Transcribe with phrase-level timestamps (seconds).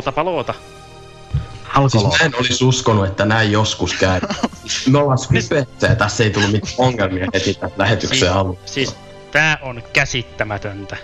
[0.00, 0.54] Lootapa loota.
[1.74, 4.20] Alko Siis mä en olisi uskonut, että näin joskus käy.
[4.92, 8.66] Me ollaan Skypessä ja tässä ei tullut mitään ongelmia heti tämän lähetyksen Siis- alussa.
[8.74, 8.96] Siis
[9.30, 10.96] tää on käsittämätöntä.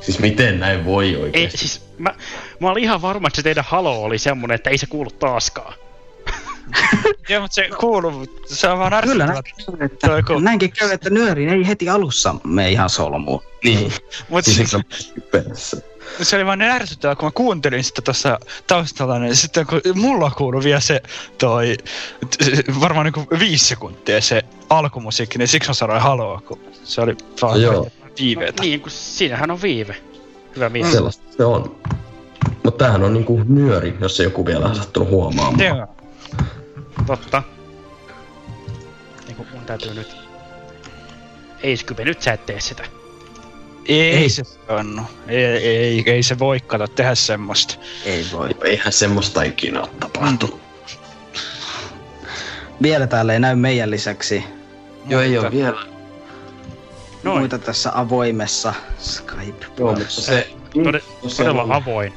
[0.00, 1.58] Siis miten näin voi Ei, oikeesti?
[1.58, 2.14] siis mä,
[2.60, 5.74] mä olin ihan varma, että se teidän halo oli semmonen, että ei se kuulu taaskaan.
[7.28, 11.10] Joo, mutta se kuuluu, se on vaan Kyllä, näinkin käy, että, kun- näinkin käy, että
[11.10, 13.42] nyörin ei heti alussa me ihan solmuun.
[13.64, 13.92] Niin,
[14.28, 15.76] Mut siis siis.
[16.22, 20.30] Se oli vaan niin ärsyttävää, kun mä kuuntelin sitä tuossa taustalla, niin sitten kun mulla
[20.30, 21.02] kuului vielä se
[21.38, 21.76] toi,
[22.80, 27.62] varmaan niinku viisi sekuntia se alkumusiikki, niin siksi mä sanoin haloa, kun se oli vaan
[27.62, 27.88] Joo.
[28.20, 28.62] viiveetä.
[28.62, 29.96] Niin, kun siinähän on viive.
[30.56, 30.92] Hyvä mies.
[30.92, 31.76] Sellaista se on.
[32.64, 35.60] Mutta tämähän on niinku nyöri, jos ei joku vielä on sattunut huomaamaan.
[35.66, 35.86] Joo.
[37.06, 37.42] Totta.
[39.28, 40.16] Eiku mun täytyy nyt...
[41.62, 42.84] Ei Skype, nyt sä et tee sitä.
[43.88, 44.28] Ei, Ei.
[44.28, 45.06] se on.
[45.28, 47.74] Ei, ei, ei se voi kato tehdä semmoista.
[48.04, 48.48] Ei voi.
[48.64, 50.60] Eihän semmoista ikinä ole tapahtunut.
[52.82, 54.44] Vielä täällä ei näy meidän lisäksi
[55.08, 55.78] Joo, ei ole vielä.
[57.22, 57.38] Noin.
[57.38, 60.50] muita tässä avoimessa skype Joo, mutta se...
[60.84, 62.12] Tode, jos se todella on avoin.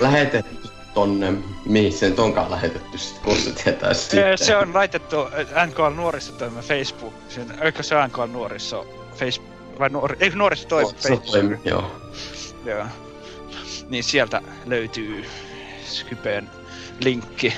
[0.00, 0.56] Lähetetty
[0.94, 1.32] tonne,
[1.66, 4.38] mihin sen onkaan lähetetty sit, kun se tietää Se, sitten.
[4.38, 5.16] se on laitettu
[5.66, 7.14] NKL Nuorissa toimi Facebook.
[7.60, 8.84] Eikö se NKL Nuorissa
[9.16, 9.53] Facebook?
[9.78, 11.24] Vai nuori, ei Facebook.
[11.24, 12.00] toimi, joo.
[12.64, 12.86] Joo.
[13.88, 15.24] Niin sieltä löytyy
[15.86, 16.50] Skypeen
[17.00, 17.54] linkki.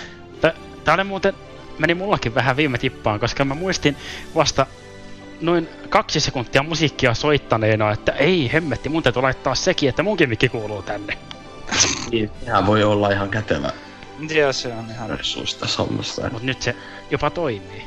[0.85, 1.35] Tää oli muuten,
[1.79, 3.97] meni mullakin vähän viime tippaan, koska mä muistin
[4.35, 4.67] vasta
[5.41, 10.49] noin kaksi sekuntia musiikkia soittaneena, että ei hemmetti, mun täytyy laittaa sekin, että munkin mikki
[10.49, 11.19] kuuluu tänne.
[12.11, 13.71] Niin, sehän voi olla ihan kätevä
[14.31, 15.11] Joo, se on ihan...
[15.11, 16.29] resurssi tässä hommassa.
[16.33, 16.77] Mut nyt se
[17.11, 17.85] jopa toimii.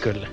[0.00, 0.28] Kyllä.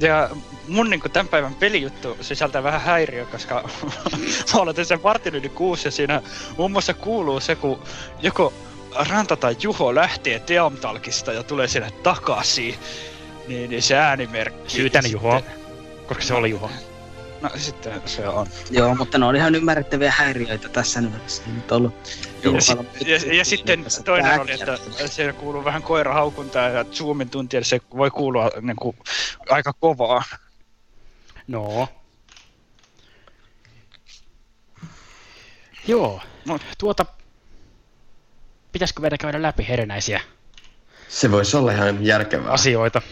[0.00, 0.30] Ja
[0.68, 3.68] mun niinku tämän päivän pelijuttu sisältää vähän häiriö, koska
[4.54, 6.22] mä aloitin sen vartin yli kuusi ja siinä
[6.56, 7.82] muun muassa kuuluu se, kun
[8.22, 8.52] joko
[9.08, 12.74] Ranta tai Juho lähtee Teamtalkista ja tulee sinne takaisin.
[13.48, 14.70] Niin, niin se äänimerkki.
[14.76, 15.44] Syytän sitten-
[16.06, 16.70] Koska se oli Juho.
[17.44, 18.46] No sitten se on.
[18.70, 21.42] Joo, mutta ne on ihan ymmärrettäviä häiriöitä tässä nyt.
[21.54, 21.94] Nyt ollut.
[22.42, 27.64] Ja, sit, ja, ja sitten toinen oli, että siellä kuuluu vähän koirahaukuntaa ja Zoomin tuntia
[27.64, 28.96] se voi kuulua niin kuin,
[29.48, 30.24] aika kovaa.
[31.46, 31.88] No.
[35.86, 36.20] Joo.
[36.44, 36.58] No.
[36.78, 37.06] Tuota...
[38.72, 40.20] Pitäisikö meidän käydä läpi erinäisiä
[41.08, 42.52] Se voisi olla ihan järkevää.
[42.52, 43.02] asioita?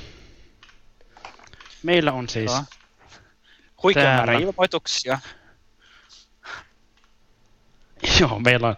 [1.82, 2.50] Meillä on siis...
[2.53, 2.62] Joo.
[3.82, 4.47] Huikea määrä Täällä.
[4.47, 5.19] ilmoituksia.
[8.20, 8.76] Joo, meillä on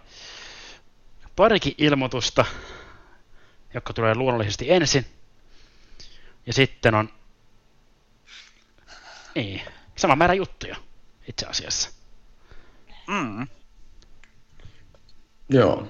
[1.37, 2.45] parikin ilmoitusta,
[3.75, 5.07] jotka tulee luonnollisesti ensin.
[6.47, 7.09] Ja sitten on...
[9.35, 9.63] Niin,
[9.97, 10.77] sama määrä juttuja
[11.29, 11.91] itse asiassa.
[13.07, 13.47] Mm.
[15.49, 15.89] Joo.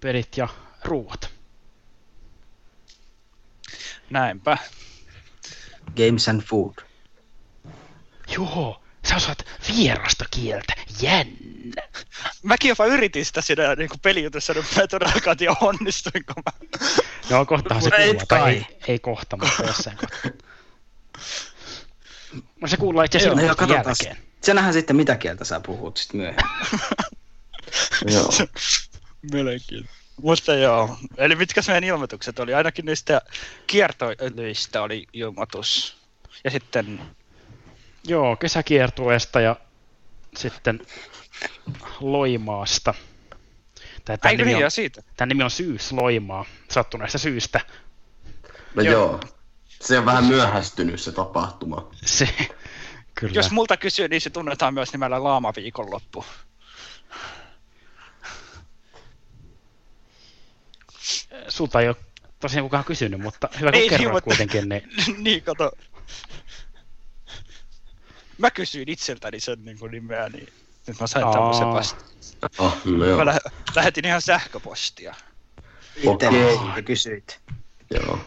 [0.00, 0.48] Pelit ja
[0.84, 1.30] ruuat.
[4.10, 4.58] Näinpä.
[5.96, 6.91] Games and food.
[8.34, 9.44] Joo, sä osaat
[9.76, 10.74] vierasta kieltä.
[11.00, 11.82] Jännä.
[12.42, 16.68] Mäkin jopa yritin sitä siinä niin pelijutussa, mutta mä en todellakaan tiedä onnistuinko mä.
[17.30, 18.52] No kohtahan se tai kai.
[18.52, 20.30] ei, ei kohta, mutta jossain kohtaa.
[22.60, 23.84] No se kuullaan itse Joo, asiassa joo, katsotaan.
[23.86, 24.16] jälkeen.
[24.42, 26.44] Se nähdään sitten, mitä kieltä sä puhut sit myöhemmin.
[28.06, 28.30] Joo.
[29.32, 29.88] Melkein.
[30.22, 30.98] Mutta joo.
[31.16, 32.54] Eli mitkä meidän ilmoitukset oli?
[32.54, 33.20] Ainakin niistä
[33.66, 35.96] kiertoilyistä oli ilmoitus.
[36.44, 37.00] Ja sitten,
[38.04, 39.56] Joo, kesäkiertueesta ja
[40.36, 40.86] sitten
[42.00, 42.94] Loimaasta.
[44.04, 45.02] Tai tämän, eikö nimi niin, on, ja siitä.
[45.16, 47.60] tämän nimi on Syys Loimaa, sattuneesta syystä.
[48.74, 48.92] No Joo.
[48.92, 49.20] joo.
[49.80, 51.90] Se on vähän myöhästynyt se tapahtuma.
[52.04, 52.28] Se,
[53.14, 53.34] kyllä.
[53.34, 56.24] Jos multa kysyy, niin se tunnetaan myös nimellä Laama viikonloppu.
[61.48, 61.96] Sulta ei ole
[62.40, 64.68] tosiaan kukaan kysynyt, mutta hyvä kun Ei, kerroit niin, kuitenkin.
[64.68, 64.88] Niin,
[65.24, 65.72] niin, kato.
[68.42, 70.48] Mä kysyin itseltäni sen niin kuin nimeä, niin
[70.86, 71.32] Nyt mä sain Aa.
[71.32, 72.04] tämmöisen vasta.
[72.58, 73.18] Oh, no joo.
[73.18, 73.38] Mä lä-
[73.74, 75.14] lähetin ihan sähköpostia.
[75.96, 76.54] Itse Okei.
[76.54, 76.82] okay.
[76.82, 77.40] kysyit.
[77.90, 78.18] joo.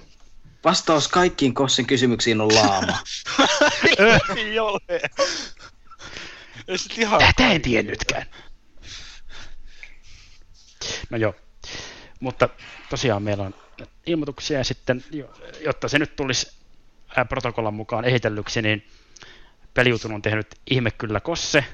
[0.63, 2.99] Vastaus kaikkiin Kossin kysymyksiin on laama.
[4.35, 4.79] Ei ole.
[6.97, 7.19] Ihan...
[7.19, 8.25] Tätä en tiennytkään.
[11.09, 11.35] No joo.
[12.19, 12.49] Mutta
[12.89, 13.55] tosiaan meillä on
[14.05, 16.51] ilmoituksia ja sitten, jo- jotta se nyt tulisi
[17.29, 18.87] protokollan mukaan ehitellyksi, niin
[19.75, 21.65] pelijutun on tehnyt ihme kyllä Kosse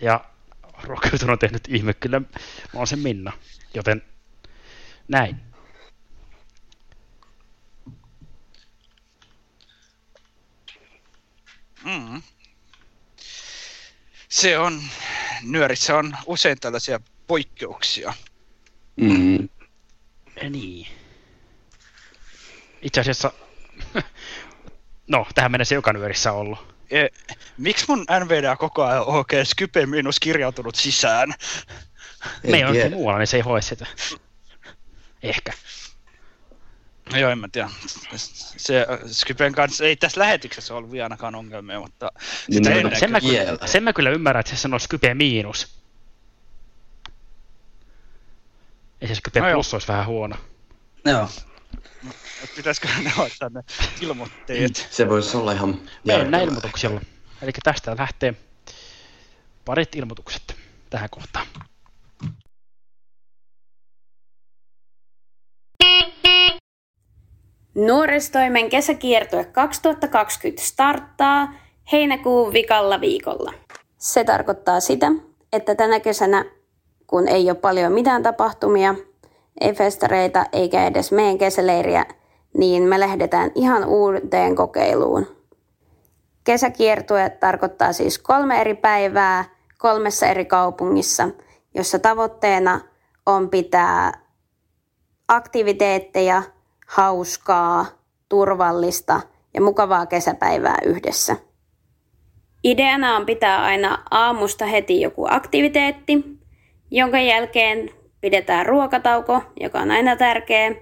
[0.00, 0.24] ja
[0.82, 2.26] ruokajutun on tehnyt ihme kyllä mä
[2.74, 3.32] oon sen Minna.
[3.74, 4.02] Joten
[5.08, 5.40] näin.
[11.84, 12.22] Mm.
[14.28, 14.82] Se on,
[15.42, 18.14] nyörissä on usein tällaisia poikkeuksia.
[18.96, 19.48] Mm.
[20.42, 20.86] Ja Niin.
[22.82, 23.32] Itse asiassa,
[25.06, 26.77] no tähän mennessä joka nyörissä on ollut.
[26.90, 27.06] E,
[27.58, 31.34] miksi mun NVDA koko ajan on oikein Skype miinus kirjautunut sisään?
[32.44, 33.86] En Me ei ole muualla, niin se ei hoe sitä.
[35.22, 35.52] Ehkä.
[37.12, 37.68] No joo, en mä tiedä.
[38.56, 42.12] Se Skypen kanssa ei tässä lähetyksessä ollut vielä ainakaan ongelmia, mutta
[42.48, 45.14] Niin, sitä no, ennen Sen mä, kyllä, sen mä kyllä ymmärrän, että se sanoo Skype
[45.14, 45.78] miinus.
[49.00, 49.54] Ei se Skype No joo.
[49.56, 50.36] plus olisi vähän huono.
[51.04, 51.28] Joo.
[52.56, 53.62] Pitäisikö ne ottaa ne
[54.00, 54.88] ilmoitteet.
[54.90, 56.40] Se voisi olla ihan Mennään järkevää.
[56.40, 57.00] ilmoituksilla.
[57.42, 58.34] Eli tästä lähtee
[59.64, 60.56] parit ilmoitukset
[60.90, 61.46] tähän kohtaan.
[67.74, 71.52] Nuoristoimen kesäkiertue 2020 starttaa
[71.92, 73.52] heinäkuun vikalla viikolla.
[73.98, 75.06] Se tarkoittaa sitä,
[75.52, 76.44] että tänä kesänä,
[77.06, 78.94] kun ei ole paljon mitään tapahtumia,
[79.60, 82.06] ei festareita eikä edes meidän kesäleiriä,
[82.56, 85.26] niin me lähdetään ihan uuteen kokeiluun.
[86.44, 89.44] Kesäkiertue tarkoittaa siis kolme eri päivää
[89.78, 91.28] kolmessa eri kaupungissa,
[91.74, 92.80] jossa tavoitteena
[93.26, 94.12] on pitää
[95.28, 96.42] aktiviteetteja,
[96.86, 97.86] hauskaa,
[98.28, 99.20] turvallista
[99.54, 101.36] ja mukavaa kesäpäivää yhdessä.
[102.64, 106.24] Ideana on pitää aina aamusta heti joku aktiviteetti,
[106.90, 107.90] jonka jälkeen
[108.20, 110.74] pidetään ruokatauko, joka on aina tärkeä,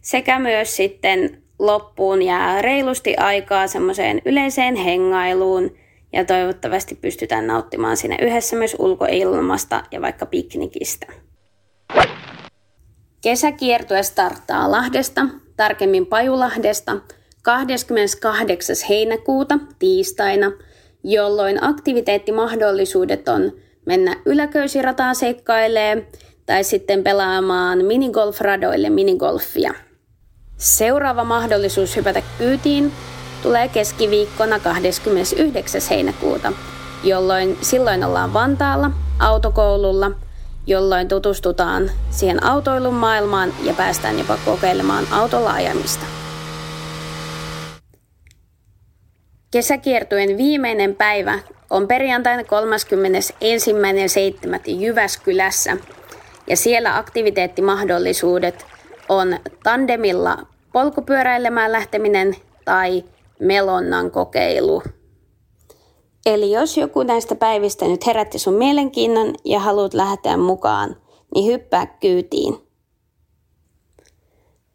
[0.00, 5.76] sekä myös sitten loppuun jää reilusti aikaa semmoiseen yleiseen hengailuun
[6.12, 11.06] ja toivottavasti pystytään nauttimaan siinä yhdessä myös ulkoilmasta ja vaikka piknikistä.
[13.22, 16.96] Kesäkiertue starttaa Lahdesta, tarkemmin Pajulahdesta,
[17.42, 18.76] 28.
[18.88, 20.52] heinäkuuta tiistaina,
[21.04, 23.52] jolloin aktiviteettimahdollisuudet on
[23.86, 26.06] mennä yläköysirataan seikkailee
[26.46, 29.74] tai sitten pelaamaan minigolfradoille minigolfia.
[30.56, 32.92] Seuraava mahdollisuus hypätä kyytiin
[33.42, 35.80] tulee keskiviikkona 29.
[35.90, 36.52] heinäkuuta,
[37.04, 40.10] jolloin silloin ollaan Vantaalla autokoululla,
[40.66, 46.06] jolloin tutustutaan siihen autoilun maailmaan ja päästään jopa kokeilemaan autolla ajamista.
[50.36, 51.38] Viimeinen päivä
[51.70, 52.46] on perjantaina 31.7.
[54.66, 55.76] Jyväskylässä
[56.46, 58.66] ja siellä aktiviteettimahdollisuudet
[59.08, 60.38] on tandemilla
[60.72, 63.04] polkupyöräilemään lähteminen tai
[63.40, 64.82] melonnan kokeilu.
[66.26, 70.96] Eli jos joku näistä päivistä nyt herätti sun mielenkiinnon ja haluat lähteä mukaan,
[71.34, 72.58] niin hyppää kyytiin.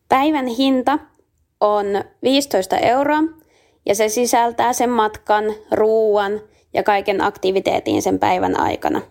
[0.09, 0.99] Päivän hinta
[1.61, 1.85] on
[2.23, 3.23] 15 euroa
[3.85, 6.41] ja se sisältää sen matkan, ruuan
[6.73, 9.01] ja kaiken aktiviteetin sen päivän aikana.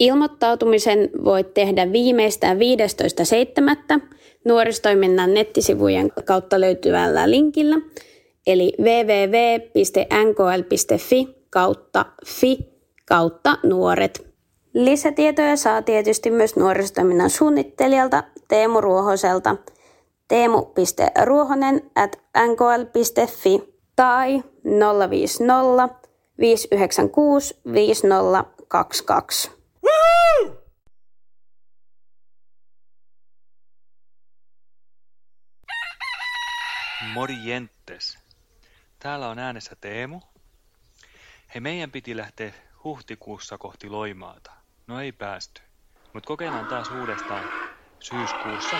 [0.00, 4.00] Ilmoittautumisen voit tehdä viimeistään 15.7.
[4.44, 7.76] nuoristoiminnan nettisivujen kautta löytyvällä linkillä,
[8.46, 9.86] eli www.nkl.fi
[11.50, 12.58] kautta fi
[13.08, 14.26] kautta nuoret.
[14.74, 19.56] Lisätietoja saa tietysti myös nuorisotoiminnan suunnittelijalta Teemu Ruohoselta
[20.28, 24.42] teemu.ruohonen at nkl.fi tai
[25.10, 25.88] 050
[26.38, 29.55] 596 5022.
[37.12, 38.18] Morjentes.
[38.98, 40.20] Täällä on äänessä Teemu.
[41.54, 42.52] Hei, meidän piti lähteä
[42.84, 44.52] huhtikuussa kohti Loimaata.
[44.86, 45.62] No ei päästy.
[46.12, 47.44] Mutta kokeillaan taas uudestaan
[48.00, 48.76] syyskuussa.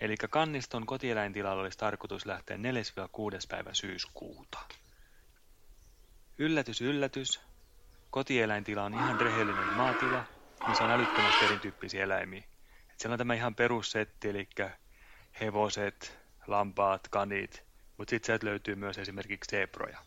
[0.00, 2.60] Eli Kanniston kotieläintilalla olisi tarkoitus lähteä 4-6.
[3.48, 4.58] päivä syyskuuta.
[6.38, 7.40] Yllätys, yllätys.
[8.10, 10.24] Kotieläintila on ihan rehellinen maatila,
[10.66, 12.44] missä on älyttömästi erityyppisiä eläimiä.
[12.90, 14.48] Et siellä on tämä ihan perussetti, eli
[15.40, 17.64] hevoset, lampaat, kanit,
[17.98, 19.98] mutta sitten sieltä löytyy myös esimerkiksi zebroja.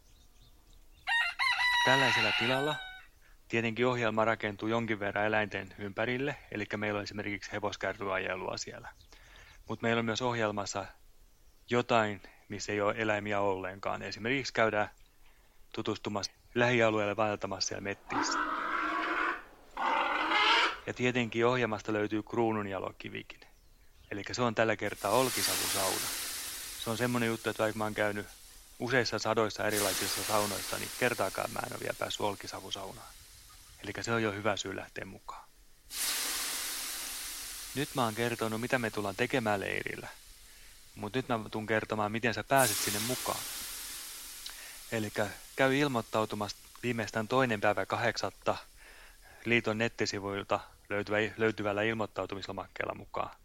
[1.85, 2.75] Tällaisella tilalla
[3.47, 8.89] tietenkin ohjelma rakentuu jonkin verran eläinten ympärille, eli meillä on esimerkiksi hevoskärryajelua siellä.
[9.69, 10.85] Mutta meillä on myös ohjelmassa
[11.69, 14.01] jotain, missä ei ole eläimiä ollenkaan.
[14.01, 14.89] Esimerkiksi käydään
[15.75, 18.54] tutustumassa lähialueelle vaeltamassa siellä mettissä.
[20.87, 23.39] Ja tietenkin ohjelmasta löytyy kruununjalokivikin.
[24.11, 26.07] Eli se on tällä kertaa olkisavusauna.
[26.83, 28.27] Se on semmoinen juttu, että vaikka mä oon käynyt
[28.79, 33.07] useissa sadoissa erilaisissa saunoissa, niin kertaakaan mä en ole vielä päässyt olkisavusaunaan.
[33.83, 35.45] Eli se on jo hyvä syy lähteä mukaan.
[37.75, 40.07] Nyt mä oon kertonut, mitä me tullaan tekemään leirillä.
[40.95, 43.39] Mutta nyt mä tuun kertomaan, miten sä pääset sinne mukaan.
[44.91, 45.11] Eli
[45.55, 48.57] käy ilmoittautumasta viimeistään toinen päivä kahdeksatta
[49.45, 53.35] liiton nettisivuilta löytyvä, löytyvällä ilmoittautumislomakkeella mukaan.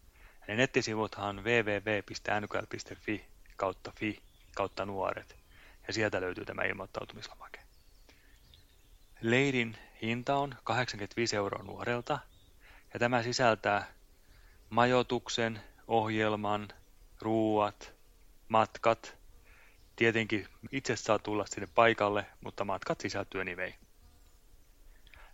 [0.47, 3.25] Ne nettisivuthan on www.nkl.fi
[3.57, 4.21] kautta fi
[4.55, 5.35] kautta nuoret.
[5.87, 7.59] Ja sieltä löytyy tämä ilmoittautumislomake.
[9.21, 12.19] Leirin hinta on 85 euroa nuorelta.
[12.93, 13.87] Ja tämä sisältää
[14.69, 16.67] majoituksen, ohjelman,
[17.21, 17.93] ruuat,
[18.47, 19.17] matkat.
[19.95, 23.73] Tietenkin itse saa tulla sinne paikalle, mutta matkat sisältyy anyway.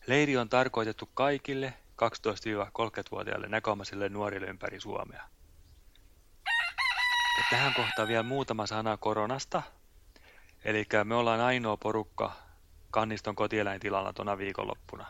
[0.08, 5.24] Leiri on tarkoitettu kaikille 12-30-vuotiaille näköomaisille nuorille ympäri Suomea.
[7.38, 9.62] Ja tähän kohtaan vielä muutama sana koronasta.
[10.64, 12.36] Eli me ollaan ainoa porukka
[12.92, 15.06] Kanniston kotieläintilalla tuona viikonloppuna.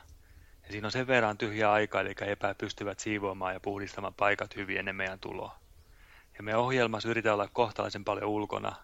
[0.63, 4.77] Ja siinä on sen verran tyhjä aika, eli epä pystyvät siivoamaan ja puhdistamaan paikat hyvin
[4.77, 5.59] ennen meidän tuloa.
[6.37, 8.75] Ja me ohjelmassa yritetään olla kohtalaisen paljon ulkona,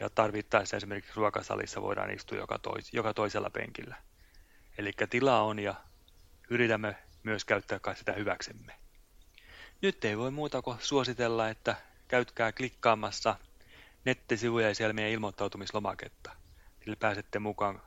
[0.00, 3.96] ja tarvittaessa esimerkiksi ruokasalissa voidaan istua joka, tois, joka toisella penkillä.
[4.78, 5.74] Eli tilaa on ja
[6.50, 8.72] yritämme myös käyttää sitä hyväksemme.
[9.82, 11.76] Nyt ei voi muuta kuin suositella, että
[12.08, 13.36] käytkää klikkaamassa
[14.04, 16.30] nettisivuja ja siellä meidän ilmoittautumislomaketta.
[16.84, 17.82] Sillä pääsette mukaan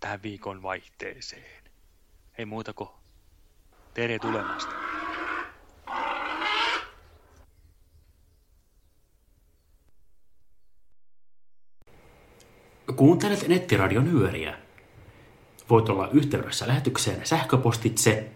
[0.00, 1.62] tähän viikon vaihteeseen.
[2.38, 2.90] Ei muuta kuin
[3.94, 4.74] tere tulemasta.
[12.96, 14.58] Kuuntelet nettiradion nyöriä.
[15.70, 18.30] Voit olla yhteydessä lähetykseen sähköpostitse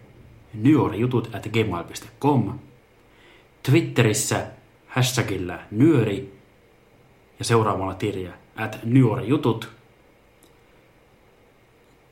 [0.53, 2.59] nyorijutut at gmail.com,
[3.63, 4.47] Twitterissä
[4.87, 6.33] hashtagillä nyöri
[7.39, 9.69] ja seuraamalla tiliä at nyorijutut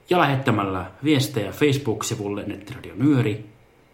[0.10, 3.46] ja lähettämällä viestejä Facebook-sivulle Nettiradio Nyöri,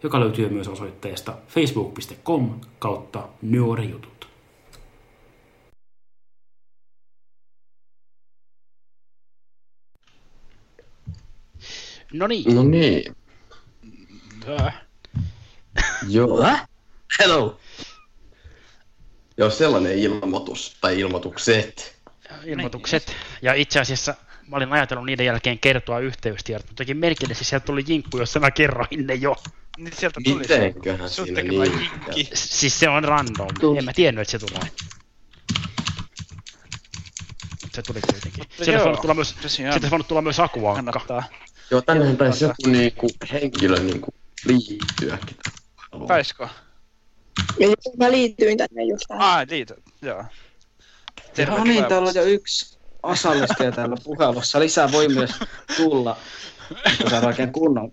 [0.03, 4.27] joka löytyy myös osoitteesta facebook.com kautta nyörijutut.
[12.13, 12.55] No niin.
[12.55, 13.15] No niin.
[16.07, 16.45] Joo.
[17.19, 17.59] Hello.
[19.37, 21.95] Joo, sellainen ilmoitus tai ilmoitukset.
[22.45, 23.15] ilmoitukset.
[23.41, 24.15] Ja itse asiassa
[24.47, 28.39] mä olin ajatellut niiden jälkeen kertoa yhteystiedot, mutta jokin merkille siis sieltä tuli jinkku, jossa
[28.39, 29.35] mä kerroin ne jo.
[29.77, 32.29] Niin sieltä tuli Mitenköhän sun siinä niin jinkki.
[32.33, 33.47] Siis se on random.
[33.59, 33.77] Tuli.
[33.77, 34.71] En mä tiennyt, että se tulee.
[37.73, 38.43] Se tuli kuitenkin.
[38.57, 40.91] Sieltä joo, voinut tulla myös, sieltä olisi voinut tulla myös akuankka.
[40.91, 41.23] Kannattaa.
[41.71, 44.13] Joo, tännehän taisi joku niinku henkilö niinku
[44.45, 45.37] liittyäkin.
[46.07, 46.49] Taisko?
[47.59, 49.23] Joo, mä liityin tänne just tähän.
[49.23, 49.77] Ah, liitot.
[50.01, 50.23] Joo.
[51.47, 54.59] No niin, täällä on jo yksi osallistuja täällä puhelussa.
[54.59, 55.31] Lisää voi myös
[55.77, 56.17] tulla.
[57.01, 57.91] Kun saadaan oikein kunnon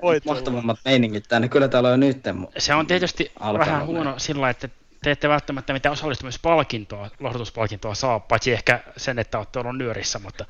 [0.00, 0.20] tulla.
[0.24, 1.48] mahtavammat meiningit tänne.
[1.48, 2.16] Kyllä täällä on jo nyt.
[2.16, 4.68] mu- Se on tietysti Alkanut vähän huono sillä, että
[5.02, 10.44] te ette välttämättä mitään osallistumispalkintoa, lohdutuspalkintoa saa, paitsi ehkä sen, että olette ollut nyörissä, mutta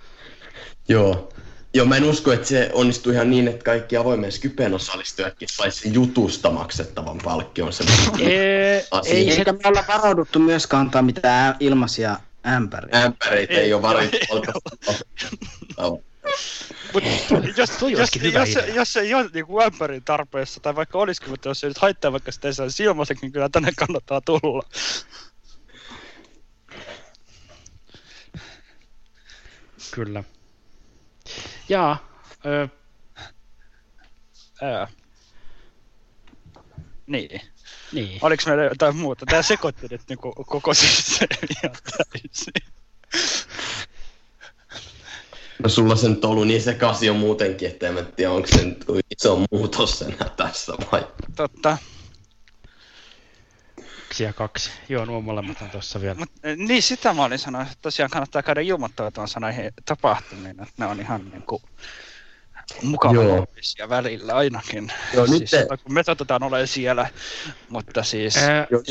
[0.89, 1.29] Joo.
[1.75, 5.93] Joo, mä en usko, että se onnistuu ihan niin, että kaikki avoimen Skypen osallistujatkin saisi
[5.93, 7.69] jutusta maksettavan palkkion.
[8.19, 12.17] Ei se, Eikä me olla varauduttu myöskään antaa mitään ilmaisia
[12.47, 13.03] ämpäriä.
[13.03, 14.17] ämpäreitä ei ole varattu
[15.79, 16.05] Ei.
[16.93, 17.05] Mut
[17.57, 21.71] jos, jos, jos, jos ei ole niinku ämpärin tarpeessa, tai vaikka olisikin, mutta jos ei
[21.71, 24.63] nyt haittaa vaikka sitä ei saisi ilmaiseksi, niin kyllä tänne kannattaa tulla.
[29.91, 30.25] kyllä.
[31.69, 32.09] Jaa,
[32.47, 32.69] ö,
[34.63, 34.89] Ää.
[37.07, 37.41] Niin.
[37.93, 38.19] niin.
[38.23, 39.27] Oliko meillä jotain muuta?
[39.27, 41.71] Tää sekoitti nyt niinku koko systeemiä.
[45.63, 48.65] No sulla sen nyt on ollut niin sekaisin jo muutenkin, että en tiedä, onko se
[48.65, 48.85] nyt
[49.21, 51.07] iso muutos enää tässä vai?
[51.37, 51.79] Totta.
[54.15, 54.71] Yksi ja kaksi.
[54.89, 56.15] Joo, nuo molemmat on tossa vielä.
[56.15, 60.75] Mut, eh, niin sitä mä olin sanonut, että tosiaan kannattaa käydä ilmoittautumassa näihin tapahtumiin, että
[60.79, 61.33] ne on ihan
[62.71, 64.93] niinku mukavia välillä ainakin.
[65.15, 67.09] Joo, nyt siis, te- kun me satutaan olemaan siellä,
[67.69, 68.37] mutta siis...
[68.37, 68.85] Ää, Jos-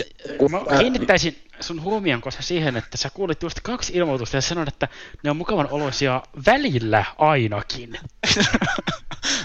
[0.52, 4.88] mä kiinnittäisin sun huomion koska siihen, että sä kuulit just kaksi ilmoitusta ja sanoit, että
[5.24, 8.00] ne on mukavan oloisia välillä ainakin.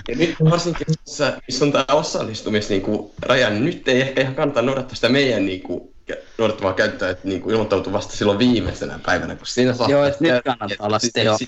[0.09, 4.21] Ja nyt varsinkin, missä, missä on tämä osallistumis niin kuin, raja, niin nyt ei ehkä
[4.21, 5.95] ihan kannata noudattaa sitä meidän niin kuin,
[6.39, 9.89] noudattavaa käyttöä, että niin kuin, ilmoittautuu vasta silloin viimeisenä päivänä, kun siinä saa...
[9.91, 11.39] Joo, että nyt kannattaa olla sitten jo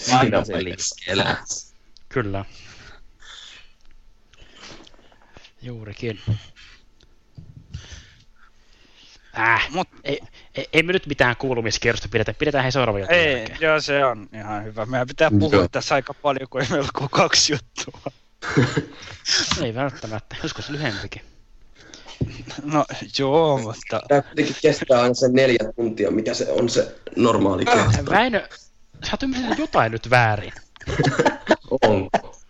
[0.00, 0.58] Siinä vaiheessa.
[0.64, 1.36] liikkeellä.
[2.08, 2.44] Kyllä.
[5.62, 6.20] Juurikin.
[9.38, 10.20] Äh, Mut- ei,
[10.54, 14.64] ei, ei, me nyt mitään kuulumiskierrosta pidetä, pidetään he seuraavia Ei, joo, se on ihan
[14.64, 14.86] hyvä.
[14.86, 15.68] Meidän pitää puhua Joo.
[15.68, 18.12] tässä aika paljon, kun ei meillä ole kuin kaksi juttua.
[19.62, 21.22] Ei välttämättä, joskus lyhempikin.
[22.64, 22.84] No
[23.18, 24.00] joo, mutta...
[24.08, 28.10] Tämä kuitenkin kestää aina sen neljä tuntia, mikä se on se normaali kesto.
[28.10, 28.48] Väinö,
[29.04, 30.52] sä oot ymmärtänyt jotain nyt väärin.
[31.82, 32.40] Onko?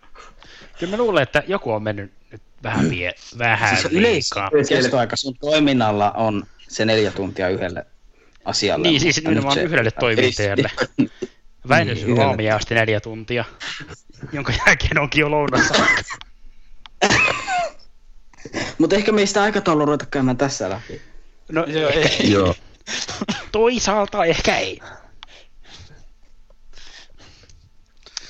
[0.79, 4.49] Kyllä mä luulen, että joku on mennyt nyt vähän, vie, vähän Siis liikaa.
[4.69, 7.85] Kestoaika sun toiminnalla on se neljä tuntia yhdelle
[8.45, 8.87] asialle.
[8.87, 10.71] Niin, siis nimenomaan nyt se- yhdelle toimittajalle.
[11.69, 12.27] Väinö Niin, syö yhdelle.
[12.29, 13.45] aamia asti neljä tuntia,
[14.31, 15.73] jonka jälkeen onkin jo lounassa.
[18.77, 21.01] Mutta ehkä me ei sitä aikataulua ruveta käymään tässä läpi.
[21.51, 22.31] No Joo, ei.
[22.31, 22.55] Joo.
[23.51, 24.79] toisaalta ehkä ei.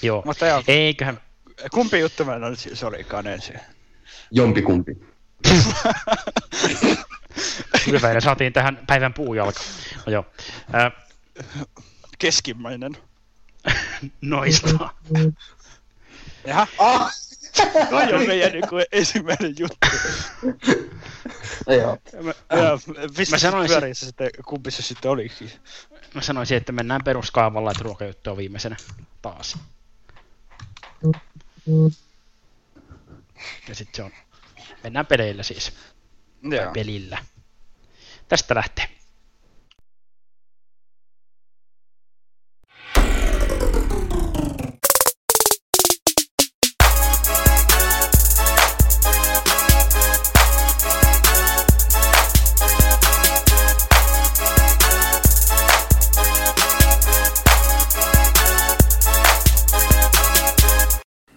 [0.02, 1.22] Joo, Mutta joo, eiköhän...
[1.72, 3.60] kumpi juttu meillä nyt siis olikaan ensin?
[4.32, 4.98] Jompikumpi.
[7.88, 9.60] Hyvä, ja saatiin tähän päivän puujalka.
[10.06, 10.26] No joo.
[10.74, 10.92] Ää,
[12.20, 12.98] Keskimmäinen.
[14.22, 14.90] noista.
[16.48, 16.68] Jaha.
[16.80, 17.12] Ah!
[17.90, 19.88] Toi on meidän niin kuin ensimmäinen juttu.
[21.68, 21.98] Joo.
[22.24, 22.80] Mä, ja,
[23.32, 25.52] mä sanoisin- pyörii se sitten, kumpi se sitten olikin.
[26.14, 28.76] Mä sanoisin, että mennään peruskaavalla, että ruokajuttu on viimeisenä
[29.22, 29.58] taas.
[33.68, 34.12] Ja sitten se on...
[34.84, 35.74] Mennään peleillä siis.
[36.44, 36.72] Joo.
[36.72, 37.26] Pelillä.
[38.28, 39.01] Tästä lähtee.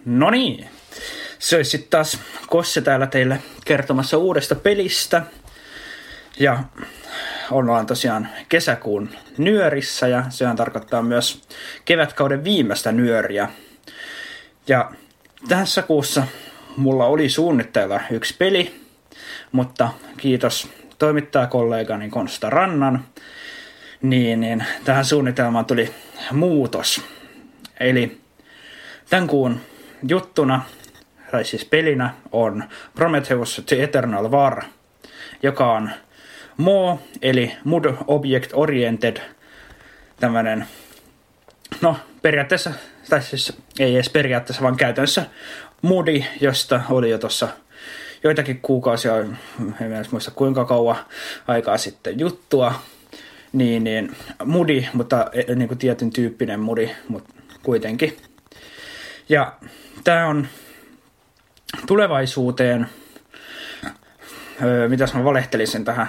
[0.05, 0.69] No niin,
[1.39, 5.21] se olisi sitten taas Kosse täällä teille kertomassa uudesta pelistä.
[6.39, 6.63] Ja
[7.51, 11.41] ollaan tosiaan kesäkuun nyörissä ja sehän tarkoittaa myös
[11.85, 13.49] kevätkauden viimeistä nyöriä.
[14.67, 14.91] Ja
[15.47, 16.27] tässä kuussa
[16.77, 18.81] mulla oli suunnitteilla yksi peli,
[19.51, 23.05] mutta kiitos toimittajakollegani Konsta Rannan,
[24.01, 25.93] niin, niin tähän suunnitelmaan tuli
[26.31, 27.01] muutos.
[27.79, 28.25] Eli
[29.09, 29.61] Tämän kuun
[30.07, 30.61] juttuna,
[31.31, 32.63] tai siis pelinä, on
[32.95, 34.63] Prometheus The Eternal War,
[35.43, 35.89] joka on
[36.57, 39.17] MO, eli Mood Object Oriented,
[40.19, 40.65] tämmönen,
[41.81, 42.71] no periaatteessa,
[43.09, 45.25] tai siis ei edes periaatteessa, vaan käytännössä
[45.81, 47.47] Moodi, josta oli jo tuossa
[48.23, 49.17] joitakin kuukausia,
[49.81, 50.97] en edes muista kuinka kauan
[51.47, 52.73] aikaa sitten juttua,
[53.53, 54.15] niin, niin
[54.45, 58.17] Moodi, mutta e- niin kuin tietyn tyyppinen Moodi, mutta kuitenkin.
[59.29, 59.53] Ja
[60.05, 60.47] tämä on
[61.87, 62.87] tulevaisuuteen,
[64.63, 66.07] öö, mitäs mä valehtelisin tähän,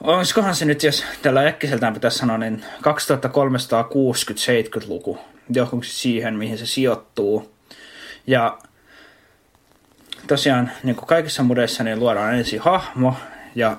[0.00, 5.18] olisikohan se nyt, jos tällä äkkiseltään pitäisi sanoa, niin 2360-70-luku,
[5.54, 7.54] johonkin siihen, mihin se sijoittuu.
[8.26, 8.58] Ja
[10.26, 13.16] tosiaan, niin kuin kaikissa mudeissa, niin luodaan ensin hahmo,
[13.54, 13.76] ja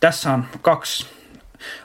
[0.00, 1.06] tässä on kaksi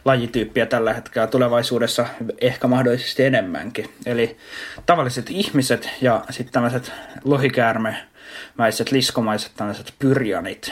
[0.05, 2.05] lajityyppiä tällä hetkellä tulevaisuudessa
[2.41, 3.89] ehkä mahdollisesti enemmänkin.
[4.05, 4.37] Eli
[4.85, 6.91] tavalliset ihmiset ja sitten tämmöiset
[7.23, 10.71] lohikäärmemäiset, liskomaiset tämmöiset pyrjanit.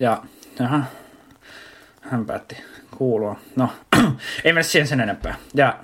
[0.00, 0.22] Ja
[0.58, 0.84] jaha,
[2.00, 2.56] hän päätti
[2.96, 3.40] kuulua.
[3.56, 3.72] No,
[4.44, 5.34] ei mennä siihen sen enempää.
[5.54, 5.78] Ja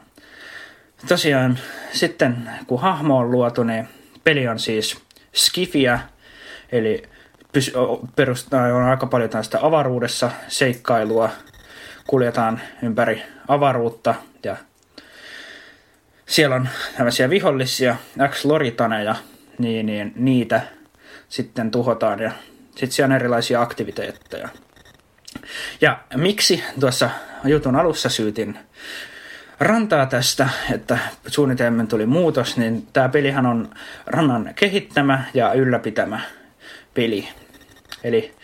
[1.08, 1.58] tosiaan
[1.92, 3.88] sitten kun hahmo on luotu, niin
[4.24, 4.98] peli on siis
[5.34, 6.00] skifiä,
[6.72, 7.02] eli
[8.16, 11.30] perustaa on aika paljon tästä avaruudessa seikkailua,
[12.06, 14.56] kuljetaan ympäri avaruutta ja
[16.26, 17.96] siellä on tämmöisiä vihollisia,
[18.28, 19.16] X-loritaneja,
[19.58, 20.60] niin, niin niitä
[21.28, 22.32] sitten tuhotaan ja
[22.70, 24.48] sitten siellä on erilaisia aktiviteetteja.
[25.80, 27.10] Ja miksi tuossa
[27.44, 28.58] jutun alussa syytin
[29.60, 33.70] rantaa tästä, että suunnitelmien tuli muutos, niin tämä pelihän on
[34.06, 36.20] rannan kehittämä ja ylläpitämä
[36.96, 37.28] peli.
[38.04, 38.34] Eli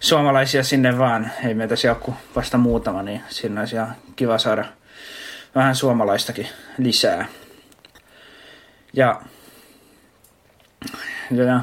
[0.00, 4.64] suomalaisia sinne vaan, ei meitä siellä ole vasta muutama, niin siinä olisi ihan kiva saada
[5.54, 7.26] vähän suomalaistakin lisää.
[8.92, 9.20] Ja,
[11.30, 11.60] ja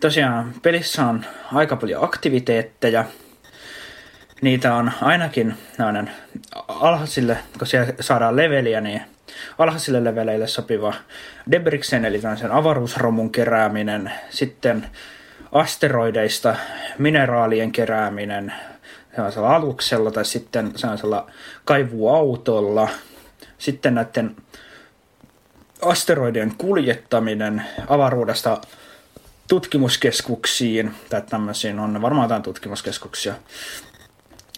[0.00, 3.04] tosiaan pelissä on aika paljon aktiviteetteja.
[4.42, 5.54] Niitä on ainakin
[6.68, 9.02] alhaisille, kun siellä saadaan leveliä, niin
[9.58, 10.94] alhaisille leveleille sopiva
[11.50, 14.86] Debriksen, eli sen avaruusromun kerääminen, sitten
[15.52, 16.56] asteroideista
[16.98, 18.52] mineraalien kerääminen.
[19.14, 21.30] Sellaisella aluksella tai sitten sellaisella
[21.64, 22.88] kaivuautolla,
[23.58, 24.36] sitten näiden
[25.82, 28.60] asteroidien kuljettaminen avaruudesta
[29.48, 33.34] tutkimuskeskuksiin, tai tämmöisiin on varmaan jotain tutkimuskeskuksia.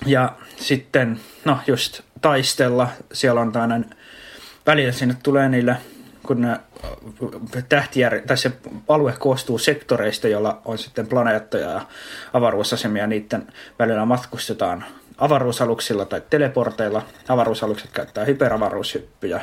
[0.07, 3.95] Ja sitten, no just taistella, siellä on tämmöinen,
[4.69, 5.77] välillä sinne tulee niille,
[6.27, 6.59] kun ne
[7.69, 8.53] tähtijär, tai se
[8.89, 11.87] alue koostuu sektoreista, joilla on sitten planeettoja ja
[12.33, 13.47] avaruusasemia, niiden
[13.79, 14.85] välillä matkustetaan
[15.19, 17.03] avaruusaluksilla tai teleporteilla.
[17.29, 19.41] Avaruusalukset käyttää hyperavaruushyppyjä.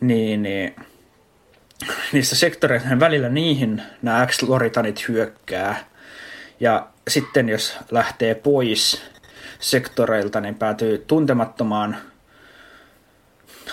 [0.00, 0.76] Niin, niin
[2.12, 5.84] niissä sektoreissa välillä niihin nämä X-loritanit hyökkää.
[6.60, 9.02] Ja sitten jos lähtee pois
[9.60, 11.96] sektoreilta, niin päätyy tuntemattomaan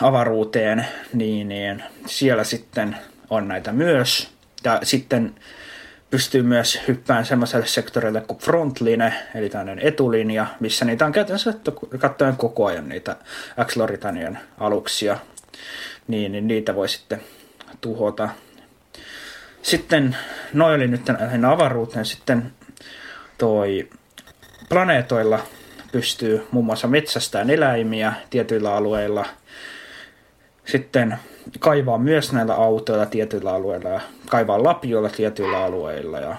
[0.01, 2.97] avaruuteen, niin, niin siellä sitten
[3.29, 4.31] on näitä myös.
[4.63, 5.35] Ja sitten
[6.09, 11.53] pystyy myös hyppään semmoiselle sektorille kuin frontline, eli tämmöinen etulinja, missä niitä on käytännössä
[11.99, 13.15] katsoen koko ajan niitä
[13.65, 13.75] x
[14.59, 15.17] aluksia,
[16.07, 17.21] niin, niin niitä voi sitten
[17.81, 18.29] tuhota.
[19.61, 20.17] Sitten,
[20.53, 22.51] noin oli nyt lähinnä avaruuteen, sitten
[23.37, 23.89] toi
[24.69, 25.39] planeetoilla
[25.91, 29.25] pystyy muun muassa metsästään eläimiä tietyillä alueilla.
[30.71, 31.17] Sitten
[31.59, 36.19] kaivaa myös näillä autoilla tietyillä alueilla ja kaivaa lapioilla tietyillä alueilla.
[36.19, 36.35] Ja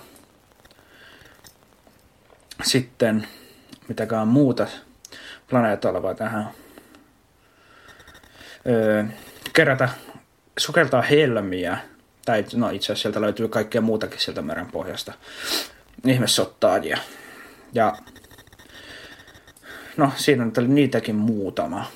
[2.63, 3.29] sitten
[3.89, 4.67] mitäkään muuta
[5.51, 6.51] planeetoilla voi tähän
[8.67, 9.05] öö,
[9.53, 9.89] kerätä,
[10.59, 11.79] sukeltaa helmiä.
[12.25, 15.13] Tai no itse asiassa sieltä löytyy kaikkea muutakin sieltä meren pohjasta.
[16.07, 16.99] Ihmessottaajia.
[17.73, 17.97] Ja
[19.97, 21.87] no siinä oli niitäkin muutama.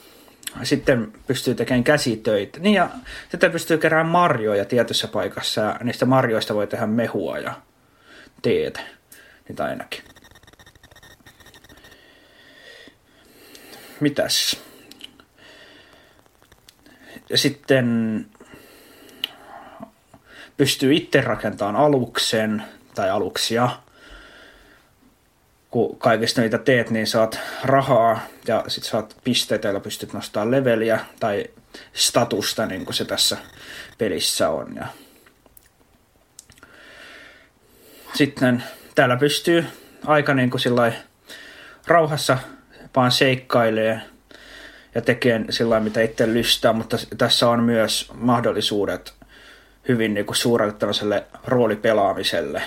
[0.62, 2.61] Sitten pystyy tekemään käsitöitä.
[2.61, 2.90] Niin ja
[3.31, 7.55] sitten pystyy keräämään marjoja tietyssä paikassa ja niistä marjoista voi tehdä mehua ja
[8.42, 8.81] teetä.
[9.49, 10.03] Niitä ainakin.
[14.01, 14.61] Mitäs?
[17.31, 18.27] Ja sitten
[20.57, 22.62] pystyy itse rakentamaan aluksen
[22.95, 23.69] tai aluksia
[25.76, 31.00] kun kaikista niitä teet, niin saat rahaa ja sit saat pisteitä, joilla pystyt nostamaan leveliä
[31.20, 31.44] tai
[31.92, 33.36] statusta, niin kuin se tässä
[33.98, 34.74] pelissä on.
[34.76, 34.86] Ja
[38.14, 39.64] sitten täällä pystyy
[40.06, 40.92] aika niin kuin
[41.86, 42.38] rauhassa
[42.96, 44.00] vaan seikkailee
[44.94, 49.14] ja tekee sillä mitä itse lystää, mutta tässä on myös mahdollisuudet
[49.88, 52.62] hyvin niin kuin suurelle tämmöiselle roolipelaamiselle.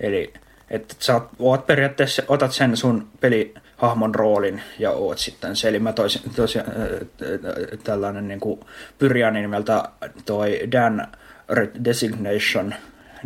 [0.00, 0.32] Eli
[0.72, 5.68] että sä oot, oot periaatteessa, otat sen sun pelihahmon roolin ja oot sitten se.
[5.68, 6.72] Eli mä toisin, tosiaan
[7.84, 8.60] tällainen niin kuin
[8.98, 9.82] Pyriani nimeltä
[10.26, 11.08] toi Dan
[11.84, 12.74] Designation,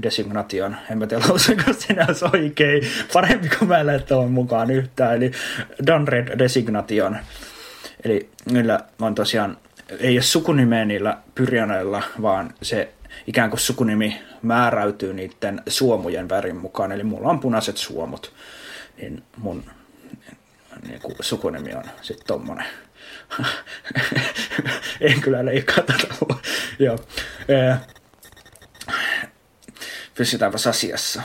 [0.02, 2.82] Designation, en mä tiedä lausuinko sinä oikein,
[3.12, 5.30] parempi kuin mä en mukaan yhtään, eli
[5.86, 7.16] Dan Red Designation.
[8.04, 9.56] Eli niillä on tosiaan,
[10.00, 12.88] ei ole sukunimeä niillä Pyrianeilla, vaan se
[13.26, 16.92] ikään kuin sukunimi määräytyy niiden suomujen värin mukaan.
[16.92, 18.32] Eli mulla on punaiset suomut,
[18.96, 19.64] niin mun
[20.88, 22.66] niin kuin sukunimi on sitten tommonen.
[25.00, 26.14] en kyllä leikkaa tätä.
[26.78, 26.98] Joo.
[30.14, 31.22] Pysytäänpä asiassa.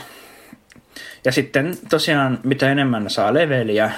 [1.24, 3.92] Ja sitten tosiaan, mitä enemmän saa leveliä,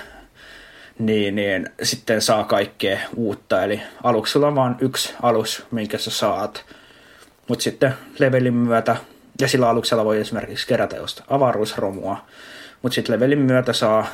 [0.99, 3.65] niin, niin sitten saa kaikkea uutta.
[3.65, 6.65] Eli aluksi sulla on vain yksi alus, minkä sä saat
[7.49, 8.97] mutta sitten levelin myötä,
[9.41, 12.25] ja sillä aluksella voi esimerkiksi kerätä josta avaruusromua,
[12.83, 14.07] mutta sitten levelin myötä saa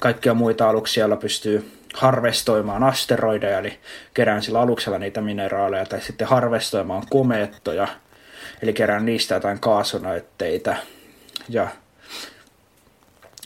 [0.00, 3.78] kaikkia muita aluksia, joilla pystyy harvestoimaan asteroideja, eli
[4.14, 7.88] kerään sillä aluksella niitä mineraaleja, tai sitten harvestoimaan komeettoja,
[8.62, 10.76] eli kerään niistä jotain kaasunäytteitä.
[11.48, 11.68] Ja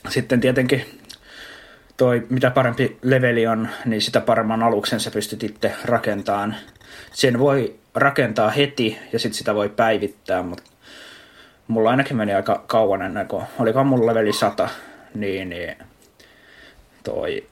[0.09, 1.01] sitten tietenkin
[1.97, 6.57] toi, mitä parempi leveli on, niin sitä paremman aluksen sä pystyt itse rakentamaan.
[7.13, 10.71] Sen voi rakentaa heti ja sitten sitä voi päivittää, mutta
[11.69, 14.69] mulla ainakin meni aika kauan ennen kuin, olikohan mulla leveli 100,
[15.15, 15.77] niin, niin
[17.05, 17.47] toi,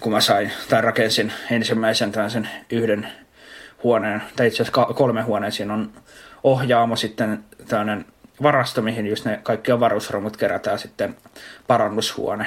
[0.00, 3.08] kun mä sain tai rakensin ensimmäisen sen yhden
[3.82, 5.92] huoneen, tai itse asiassa kolme huoneen, siinä on
[6.42, 8.04] ohjaamo sitten tämmöinen
[8.42, 11.16] varasto, mihin just ne kaikki avaruusromut kerätään sitten
[11.66, 12.46] parannushuone,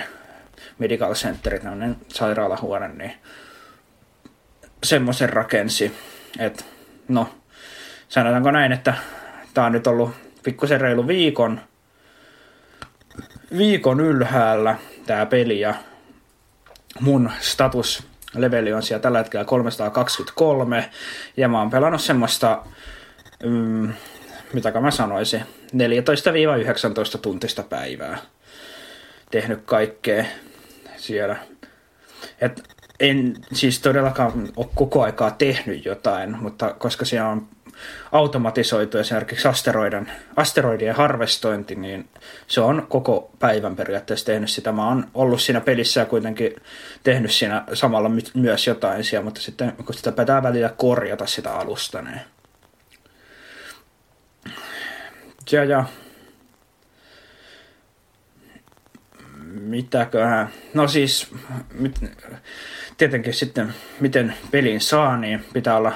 [0.80, 3.14] medical center, tämmöinen sairaalahuone, niin
[4.84, 5.96] semmoisen rakensi,
[6.40, 6.64] että
[7.08, 7.30] no,
[8.10, 8.94] sanotaanko näin, että
[9.54, 10.12] tämä on nyt ollut
[10.44, 11.62] pikkusen reilu viikon,
[13.58, 15.76] viikon ylhäällä tämä peli ja
[17.00, 20.90] mun status leveli on siellä tällä hetkellä 323
[21.38, 22.64] ja mä oon pelannut semmoista,
[23.44, 23.94] mm,
[24.54, 28.18] mitä mä sanoisin, 14-19 tuntista päivää.
[29.32, 30.26] Tehnyt kaikkea
[30.98, 31.36] siellä.
[32.42, 37.48] Et en siis todellakaan ole koko aikaa tehnyt jotain, mutta koska siellä on
[38.12, 42.10] automatisoitu esimerkiksi asteroiden, asteroidien harvestointi, niin
[42.48, 44.72] se on koko päivän periaatteessa tehnyt sitä.
[44.72, 46.56] Mä oon ollut siinä pelissä ja kuitenkin
[47.04, 52.02] tehnyt siinä samalla myös jotain siellä, mutta sitten kun sitä pitää välillä korjata sitä alusta,
[52.02, 52.22] niin
[55.52, 55.86] ja, ja
[59.62, 61.32] mitäköhän, no siis
[61.72, 62.00] mit,
[63.04, 65.94] tietenkin sitten miten pelin saa, niin pitää olla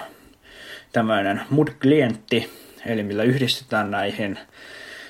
[0.92, 2.50] tämmöinen MUD-klientti,
[2.86, 4.40] eli millä yhdistetään näihin.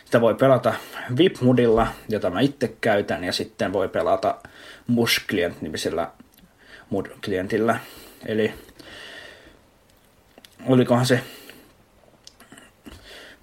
[0.06, 0.74] Sitä voi pelata
[1.18, 4.36] VIP-mudilla, jota mä itse käytän, ja sitten voi pelata
[4.88, 6.12] MUS-klient-nimisellä
[6.90, 7.80] MUD-klientillä.
[8.26, 8.54] Eli
[10.66, 11.22] olikohan se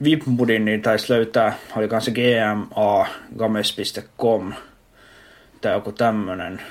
[0.05, 4.53] VIP-mudin, niin taisi löytää, olikohan se gma games.com
[5.61, 6.62] tai joku tämmönen.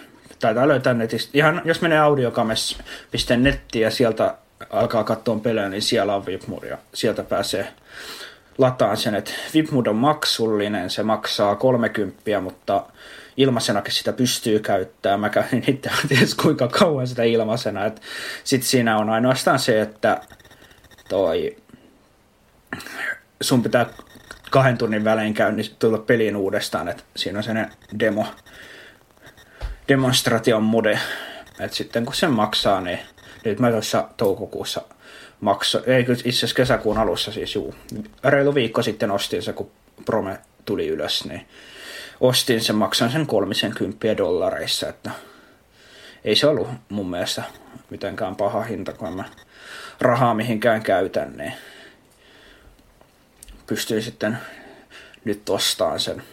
[0.44, 1.32] Taitaa löytää netistä.
[1.34, 4.38] Ihan jos menee audiogames.net ja sieltä
[4.70, 7.68] alkaa katsoa pelejä, niin siellä on Vipmur ja sieltä pääsee
[8.58, 12.86] lataan sen, että Vipmud on maksullinen, se maksaa 30, mutta
[13.38, 15.20] ilmaisenakin sitä pystyy käyttämään.
[15.20, 17.82] Mä käyn itse ties kuinka kauan sitä ilmaisena.
[18.44, 20.22] Sitten siinä on ainoastaan se, että
[21.10, 21.58] toi,
[23.42, 23.86] sun pitää
[24.52, 28.26] kahden tunnin välein käynnissä tulla peliin uudestaan, että siinä on sellainen demo,
[29.88, 31.00] demonstration mode,
[31.60, 33.00] että sitten kun sen maksaa, niin
[33.46, 34.82] nyt mä tuossa toukokuussa
[35.42, 37.76] makso, ei itse asiassa kesäkuun alussa siis juu,
[38.24, 39.72] reilu viikko sitten ostin se, kun
[40.06, 41.48] Prome tuli ylös, niin
[42.20, 45.12] ostin sen, maksan sen 30 dollareissa, että
[46.24, 47.44] ei se ollut mun mielestä
[47.90, 49.24] mitenkään paha hinta, kun mä
[50.02, 51.54] rahaa mihinkään käytän, niin
[53.68, 54.38] pystyin sitten
[55.26, 56.24] nyt ostamaan sen.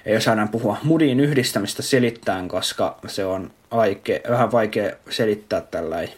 [0.06, 6.08] ei osaa enää puhua, mudin yhdistämistä selittää, koska se on aike, vähän vaikea selittää tällä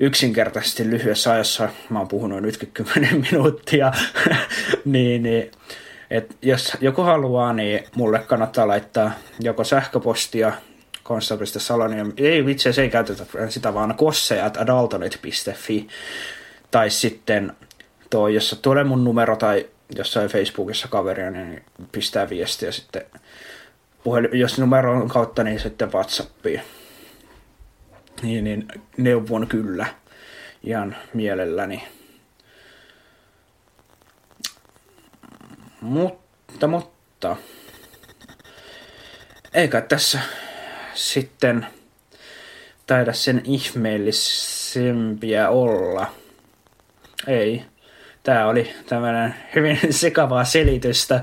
[0.00, 3.92] yksinkertaisesti lyhyessä ajassa, mä oon puhunut nyt 10 minuuttia,
[4.84, 5.50] niin, niin.
[6.10, 10.52] Et jos joku haluaa, niin mulle kannattaa laittaa joko sähköpostia
[11.02, 15.88] konsta.salonium, ei itse se ei käytetä sitä, vaan kosse.adaltonet.fi,
[16.70, 17.52] tai sitten
[18.10, 23.06] toi, jos tulee mun numero tai jossain Facebookissa kaveria, niin pistää viestiä sitten
[24.04, 26.62] puhelin, jos numero on kautta, niin sitten Whatsappiin.
[28.22, 29.86] Niin, niin neuvon kyllä
[30.62, 31.88] ihan mielelläni.
[35.80, 37.36] Mutta, mutta,
[39.54, 40.20] eikä tässä
[40.94, 41.66] sitten
[42.86, 46.14] taida sen ihmeellisempiä olla.
[47.26, 47.64] Ei.
[48.22, 51.22] Tämä oli tämmöinen hyvin sekavaa selitystä.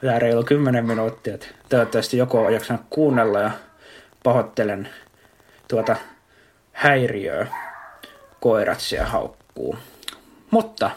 [0.00, 1.38] Tämä reilu 10 minuuttia.
[1.68, 3.50] Toivottavasti joku on jaksanut kuunnella ja
[4.22, 4.88] pahoittelen
[5.68, 5.96] tuota
[6.72, 7.46] häiriöä.
[8.40, 9.78] Koirat siellä haukkuu.
[10.50, 10.90] Mutta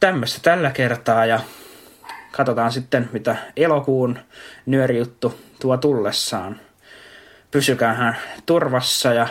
[0.00, 1.40] tämmöistä tällä kertaa ja
[2.30, 4.18] katsotaan sitten mitä elokuun
[4.66, 6.60] nyörijuttu tuo tullessaan.
[7.50, 9.28] Pysykäähän turvassa ja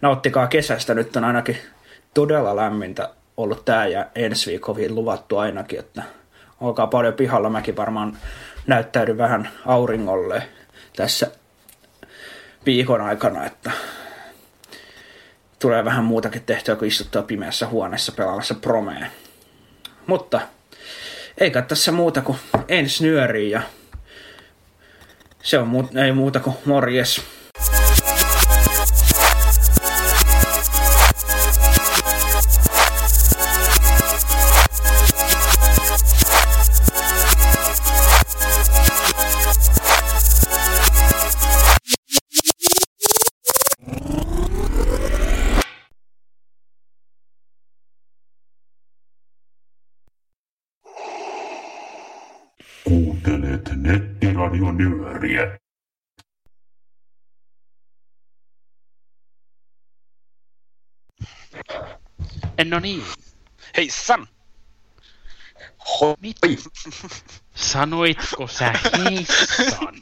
[0.00, 0.94] nauttikaa kesästä.
[0.94, 1.58] Nyt on ainakin
[2.14, 6.02] todella lämmintä ollut tää ja ensi viikolla luvattu ainakin, että
[6.60, 7.50] olkaa paljon pihalla.
[7.50, 8.18] Mäkin varmaan
[8.66, 10.48] näyttäydyn vähän auringolle
[10.96, 11.30] tässä
[12.66, 13.70] viikon aikana, että
[15.58, 19.06] tulee vähän muutakin tehtyä kuin istuttaa pimeässä huoneessa pelaamassa promeen.
[20.06, 20.40] Mutta
[21.38, 23.62] eikä tässä muuta kuin ensi nyöriin ja
[25.42, 27.22] se on mu- ei muuta kuin morjes.
[54.72, 55.58] Nettiradionyöriä.
[62.64, 63.04] No niin.
[63.76, 64.26] Hei Sam!
[66.00, 66.16] Hoi!
[67.54, 68.72] Sanoitko sä
[69.04, 69.94] heissan?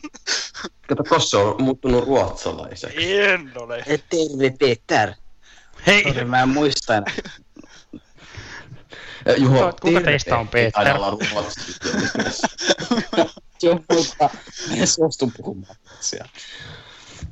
[0.88, 3.20] Kato, Kosso on muuttunut ruotsalaiseksi.
[3.20, 3.84] En ole.
[3.86, 5.14] Terve Peter.
[5.86, 6.02] Hei!
[6.02, 7.14] Sorry, mä en muista enää.
[9.38, 10.96] Juho, Kuka- teistä on Peter?
[10.96, 12.48] olla ruotsinkielistä.
[13.62, 14.30] Se on mutta
[14.68, 16.28] mä en suostu puhumaan siellä.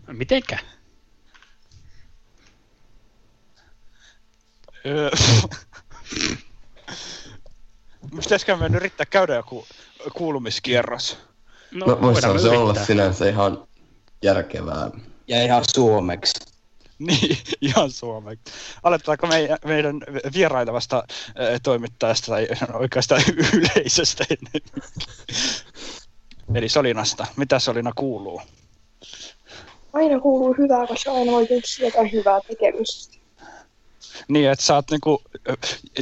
[0.07, 0.59] Mitenkä?
[4.87, 5.11] Öö,
[8.23, 9.67] Pitäisikö me nyt yrittää käydä joku
[10.15, 11.19] kuulumiskierros?
[11.71, 12.87] No, No, voisi se olla yrittää.
[12.87, 13.69] sinänsä ihan
[14.23, 14.91] järkevää.
[15.29, 16.33] Ja ihan suomeksi.
[17.07, 18.45] Niin, ihan suomeksi.
[18.83, 20.01] Aletaanko meidän, meidän
[20.35, 20.97] vierailevasta
[21.29, 23.23] äh, toimittajasta tai oikeastaan
[23.55, 24.85] yleisöstä ennen?
[26.55, 27.27] Eli Solinasta.
[27.37, 28.43] Mitä Solina kuuluu?
[29.93, 33.21] Aina kuuluu hyvää, koska aina oikeasti jotain hyvää tekemistä.
[34.29, 35.23] Niin, että sä oot niinku,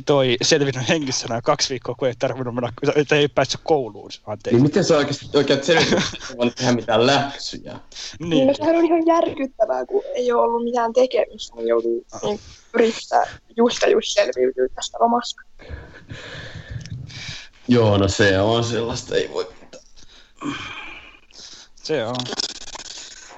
[0.07, 4.09] toi selvinnyt hengissä nämä kaksi viikkoa, kun ei tarvinnut mennä, että ei päässyt kouluun.
[4.09, 4.63] Niin Anteeksi.
[4.63, 7.73] miten se oikeasti oikein selvitys, että ei voinut tehdä mitään läksyjä?
[8.19, 8.31] Niin.
[8.31, 12.41] Niin, No sehän on ihan järkyttävää, kun ei ole ollut mitään tekemistä, niin joutuu niin,
[12.75, 15.43] yrittää just ja just selviytyä tästä lomasta.
[17.69, 19.49] Joo, no se on sellaista, ei voi
[21.75, 22.17] se on.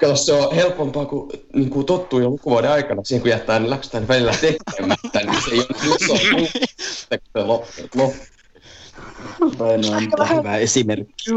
[0.01, 3.71] Kato, se on helpompaa, kun, niin kuin tottuu jo lukuvuoden aikana siihen, kun jättää ne
[3.71, 6.59] läksyt aina välillä tekemättä, niin se ei ole niin iso juttu,
[7.11, 7.89] kun se loppuu.
[7.95, 8.13] Lop.
[9.59, 11.31] Toinen on vähän- hyvä esimerkki.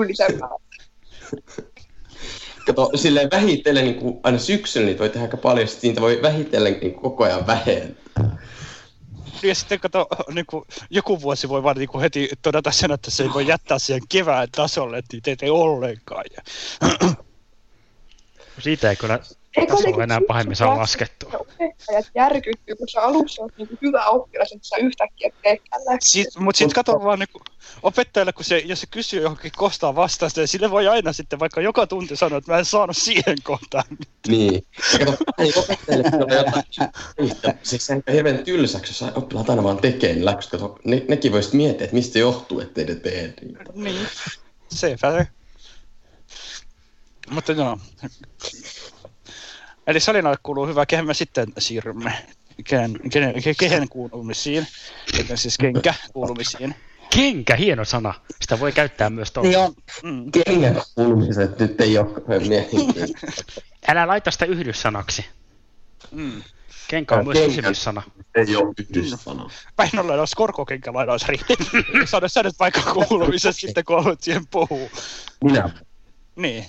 [2.68, 6.20] Kato, silleen vähitellen, niin kuin aina syksyllä niitä voi tehdä aika paljon, sitten niitä voi
[6.22, 8.38] vähitellen niin koko ajan vähentää.
[9.44, 13.12] Ja sitten kato, niin kuin, joku vuosi voi vaan niin kuin heti todeta sen, että
[13.12, 16.26] se ei voi jättää siihen kevään tasolle, että niitä ei tee ollenkaan.
[18.60, 19.20] Siitä ei kyllä
[19.58, 21.30] Eikö tasoa niinku enää pahemmin saa laskettua.
[21.34, 26.24] ja opettajat järkyttyy, kun sä alussa oot niin hyvä oppilas, että sä yhtäkkiä teekään läksyjä.
[26.24, 27.44] Sit, mutta sitten kato vaan niin
[27.84, 31.62] opettajalle, kun se, jos se kysyy johonkin kohtaan vastausta, niin sille voi aina sitten vaikka
[31.62, 33.84] joka tunti sanoa, että mä en saanut siihen kohtaan.
[34.28, 34.66] Niin.
[35.00, 36.64] Kato, ei opettajille kyllä jotain.
[37.64, 40.52] Siis se on hirveän tylsäksi, jos oppilaat aina vaan tekee niin läksyt.
[40.52, 43.64] Kato, ne, nekin voisit miettiä, että mistä se johtuu, ettei ne tee niitä.
[43.74, 44.08] Niin,
[44.68, 45.28] sepä se.
[47.30, 47.78] Mutta joo.
[49.88, 52.14] Eli Salinalle kuuluu hyvä, kehen me sitten siirrymme.
[52.64, 54.68] Kehen, kehen, ke- kehen kuulumisiin,
[55.18, 56.76] joten siis kenkä kuulumisiin.
[57.16, 58.14] Kenkä, hieno sana.
[58.42, 59.50] Sitä voi käyttää myös tuolla.
[59.50, 59.74] Niin on.
[60.04, 60.32] Mm.
[60.32, 62.08] Kengän kuulumiset nyt ei ole.
[63.88, 65.26] Älä laita sitä yhdyssanaksi.
[66.12, 66.44] Mm.
[66.88, 67.56] Kenkä on myös Kenkä.
[67.56, 68.02] kysymyssana.
[68.36, 69.50] ei ole yhdyssana.
[69.76, 71.56] Päin ollen olisi korkokenkälainaus riitti.
[72.06, 74.92] Saada sä nyt vaikka kuulumiset sitten, kun olet siihen puhuu.
[75.44, 75.70] Minä.
[76.36, 76.66] Niin.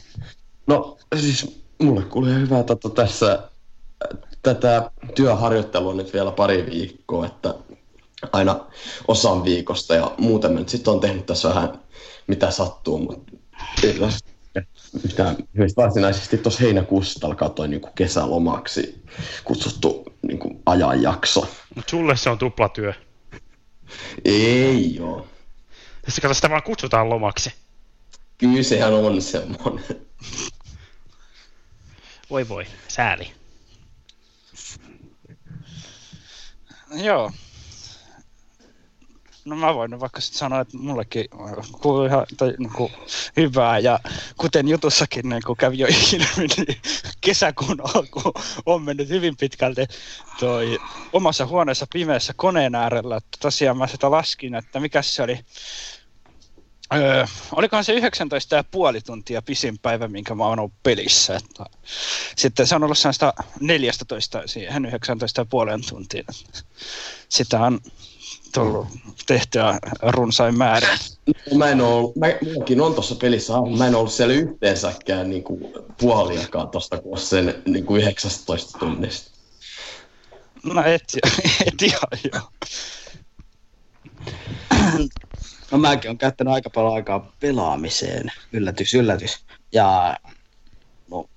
[0.66, 7.54] No siis mulle kuulee hyvää tota, tässä äh, tätä työharjoittelua nyt vielä pari viikkoa, että
[8.32, 8.60] aina
[9.08, 11.78] osan viikosta ja muuten nyt sitten on tehnyt tässä vähän
[12.26, 13.32] mitä sattuu, mutta
[14.00, 14.24] tässä
[15.56, 19.04] hyvistä varsinaisesti tuossa heinäkuussa alkaa toi niinku kesälomaksi
[19.44, 21.48] kutsuttu niinku ajanjakso.
[21.74, 22.92] Mutta sulle se on tuplatyö.
[24.24, 25.26] Ei oo.
[26.08, 27.52] Sitten kato, sitä vaan kutsutaan lomaksi.
[28.38, 29.84] Kyllä sehän on semmonen.
[32.34, 33.32] Voi voi, sääli.
[36.90, 37.32] Joo.
[39.44, 41.24] No mä voin vaikka sitten sanoa, että mullekin
[41.80, 42.92] kuuluu ihan tai, niin kuin,
[43.36, 44.00] hyvää ja
[44.36, 46.80] kuten jutussakin niin kuin kävi jo ilmi, niin
[47.20, 48.32] kesäkuun alku
[48.66, 49.86] on mennyt hyvin pitkälti
[50.40, 50.78] toi
[51.12, 53.20] omassa huoneessa pimeässä koneen äärellä.
[53.40, 55.38] Tosiaan mä sitä laskin, että mikä se oli.
[56.92, 61.36] Öö, olikohan se 19 ja puoli tuntia pisin päivä, minkä mä oon ollut pelissä.
[61.36, 61.64] Että
[62.36, 66.24] sitten se on ollut sellaista 14 siihen 19 ja puolen tuntiin.
[67.28, 67.80] Sitä on
[68.54, 68.86] tullut
[69.26, 70.98] tehtyä runsain määrä.
[71.56, 72.26] Mä en oo, mä,
[72.84, 78.78] on tuossa pelissä, mä en ollut siellä yhteensäkään niinku puoliakaan tosta kuin sen niinku 19
[78.78, 79.30] tunnista.
[80.64, 81.04] No et,
[81.66, 82.50] et ihan joo.
[85.70, 88.32] No mäkin on käyttänyt aika paljon aikaa pelaamiseen.
[88.52, 89.44] Yllätys, yllätys.
[89.72, 90.16] Ja
[91.10, 91.28] no,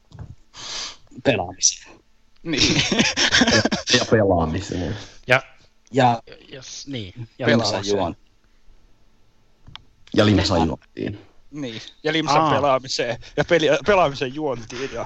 [1.24, 1.98] pelaamiseen.
[2.44, 2.82] Niin.
[4.00, 4.98] Ja pelaamiseen.
[5.28, 5.44] Ja,
[5.92, 6.22] Ja
[6.52, 7.28] jos, niin.
[7.40, 7.98] Ja Pelaamiseen.
[7.98, 8.18] juon.
[10.14, 11.20] Ja limsa juotiin.
[11.62, 12.54] Niin, ja limsan Aa.
[12.54, 14.90] pelaamiseen ja peli, pelaamisen juontiin.
[14.94, 15.06] Ja...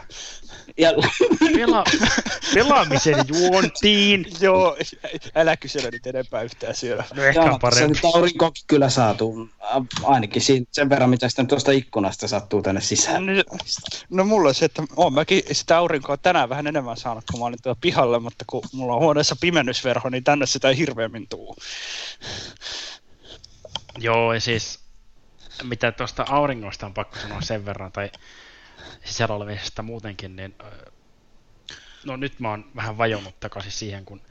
[0.77, 0.91] Ja
[1.55, 1.83] Pela,
[2.53, 4.25] pelaamisen juontiin.
[4.39, 4.77] Joo,
[5.35, 7.03] älä kysele nyt enempää yhtään siellä.
[7.15, 7.87] No ehkä on se parempi.
[7.87, 9.49] nyt aurinkokin kyllä saatu.
[10.03, 13.25] Ainakin siinä, sen verran, mitä sitä tuosta ikkunasta sattuu tänne sisään.
[13.25, 13.33] No,
[14.09, 17.45] no mulla on se, että oon mäkin sitä aurinkoa tänään vähän enemmän saanut, kun mä
[17.45, 21.55] olin tuolla pihalla, mutta kun mulla on huoneessa pimennysverho, niin tänne sitä ei hirveämmin tuu.
[23.97, 24.80] Joo, ja siis
[25.63, 28.11] mitä tuosta auringosta on pakko sanoa sen verran, tai
[29.05, 30.55] sisällä olevisesta muutenkin, niin
[32.05, 34.21] no nyt mä oon vähän vajonnut takaisin siihen, kun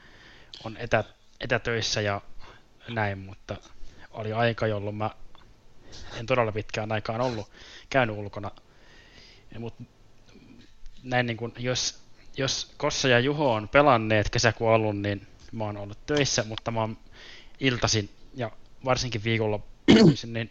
[0.64, 1.04] on etä,
[1.40, 2.20] etätöissä ja
[2.88, 3.56] näin, mutta
[4.10, 5.10] oli aika, jolloin mä
[6.14, 7.50] en todella pitkään aikaan ollut
[7.90, 8.50] käynyt ulkona.
[9.58, 9.84] Mutta
[11.02, 12.02] näin niin kuin, jos,
[12.36, 16.80] jos Kossa ja Juho on pelanneet kesäkuun alun, niin mä oon ollut töissä, mutta mä
[16.80, 16.96] oon
[17.60, 18.50] iltasin ja
[18.84, 20.50] varsinkin viikonloppuisin niin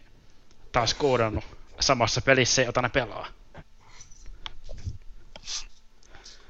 [0.72, 1.44] taas koodannut
[1.80, 3.26] samassa pelissä, jota ne pelaa.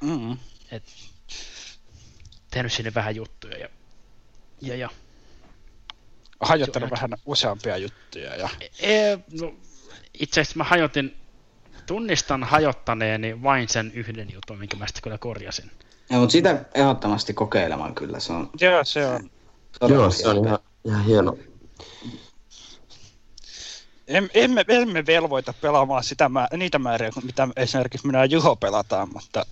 [0.01, 0.33] Mm.
[0.71, 0.83] Et,
[2.51, 3.69] tehnyt sinne vähän juttuja ja,
[4.61, 4.89] ja, ja
[6.41, 8.37] Hajottanut Se on- vähän useampia juttuja.
[8.37, 8.49] Ja...
[8.81, 9.55] E, no,
[10.21, 11.17] itse asiassa mä hajotin,
[11.87, 15.71] tunnistan hajottaneeni vain sen yhden jutun, minkä mä sitten kyllä korjasin.
[16.11, 18.21] Ja, mutta sitä ehdottomasti kokeilemaan kyllä.
[18.21, 19.31] Se on Joo, se on.
[19.81, 21.37] todella Joo, se on ihan, ihan hieno.
[24.11, 29.09] Em, emme, emme velvoita pelaamaan sitä mä, niitä määriä, mitä esimerkiksi minä ja Juho pelataan,
[29.13, 29.47] mutta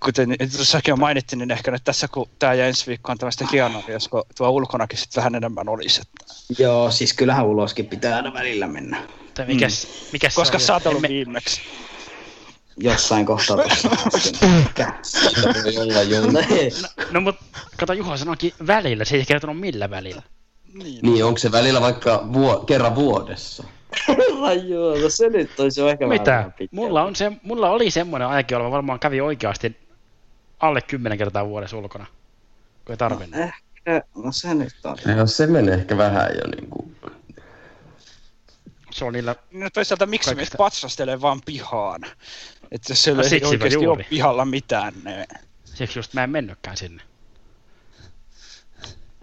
[0.00, 3.46] kuten tuossakin on mainittiin, niin ehkä nyt tässä kun tämä ja ensi viikko on tämmöistä
[3.52, 6.00] hienoa, niin josko tuo ulkonakin sitten vähän enemmän olisi.
[6.00, 6.34] Että...
[6.62, 9.02] Joo, siis kyllähän uloskin pitää aina välillä mennä.
[9.34, 10.08] Tai mikäs, mm.
[10.12, 11.60] mikäs Koska sä oot ollut Emme- viimeksi.
[12.76, 13.88] Jossain kohtaa tuossa.
[15.02, 16.46] Sitä voi olla jollain.
[16.82, 17.44] No, no mutta
[17.76, 20.22] kato Juho sanoikin välillä, se ei kertonut millä välillä.
[20.74, 20.98] Niin.
[21.02, 23.64] Niin, onko se välillä vaikka vuo, kerran vuodessa?
[24.08, 26.30] Herran joo, no se nyt olisi jo ehkä Mitä?
[26.30, 26.76] vähän pitkä.
[26.76, 29.76] Mulla, on se, mulla oli semmoinen aika, jolloin mä varmaan kävi oikeasti
[30.60, 32.06] alle kymmenen kertaa vuodessa ulkona,
[32.84, 33.40] kun ei tarvinnut.
[33.40, 34.96] Ehkä, no se nyt on.
[35.16, 36.92] Joo, se menee ehkä vähän jo niinku...
[38.90, 42.00] Se on niillä, No toisaalta miksi Kaikista- meitä patsastelee vaan pihaan?
[42.72, 43.88] Että jos siellä No ei oikeasti juuri.
[43.88, 45.26] ole pihalla mitään, niin...
[45.64, 47.02] siksi just mä en mennytkään sinne.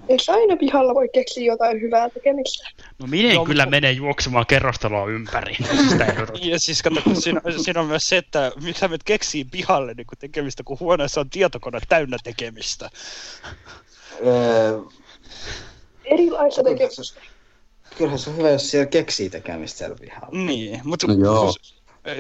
[0.10, 2.70] Eikö aina pihalla voi keksiä jotain hyvää tekemistä?
[2.99, 5.56] No minä en Joo, kyllä mutta- mene juoksemaan kerrostaloa ympäri.
[5.89, 6.16] Sitä.
[6.41, 10.08] Ja siis kato, kun siinä, siinä on myös se, että sä menet keksii pihalle niin
[10.08, 12.89] kun tekemistä, kun huoneessa on tietokone täynnä tekemistä.
[14.26, 14.80] Öö,
[16.06, 17.22] Erilaista tekemistä.
[17.97, 20.45] kyllähän se on hyvä, jos siellä keksii tekemistä siellä pihalla.
[20.45, 21.53] Niin, mutta No joo.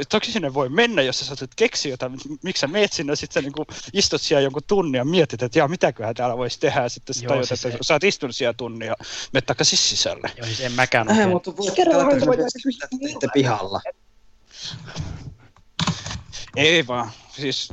[0.09, 3.41] Toki sinne voi mennä, jos sä saatat keksiä jotain, miksi sä meet sinne, sit sä
[3.41, 7.13] niinku istut siellä jonkun tunnin ja mietit, että jaa, mitäköhän täällä voisi tehdä, ja sitten
[7.13, 8.95] sä Joo, tajut, siis että ei- sä oot istunut siellä tunnin ja
[9.33, 10.31] menet takaisin sisälle.
[10.37, 11.29] Joo, siis en mäkään Äh, oikein.
[11.29, 13.81] mutta voit Kerran pelata voi myös tehdä sitä teitte pihalla.
[16.55, 17.69] Ei vaan, siis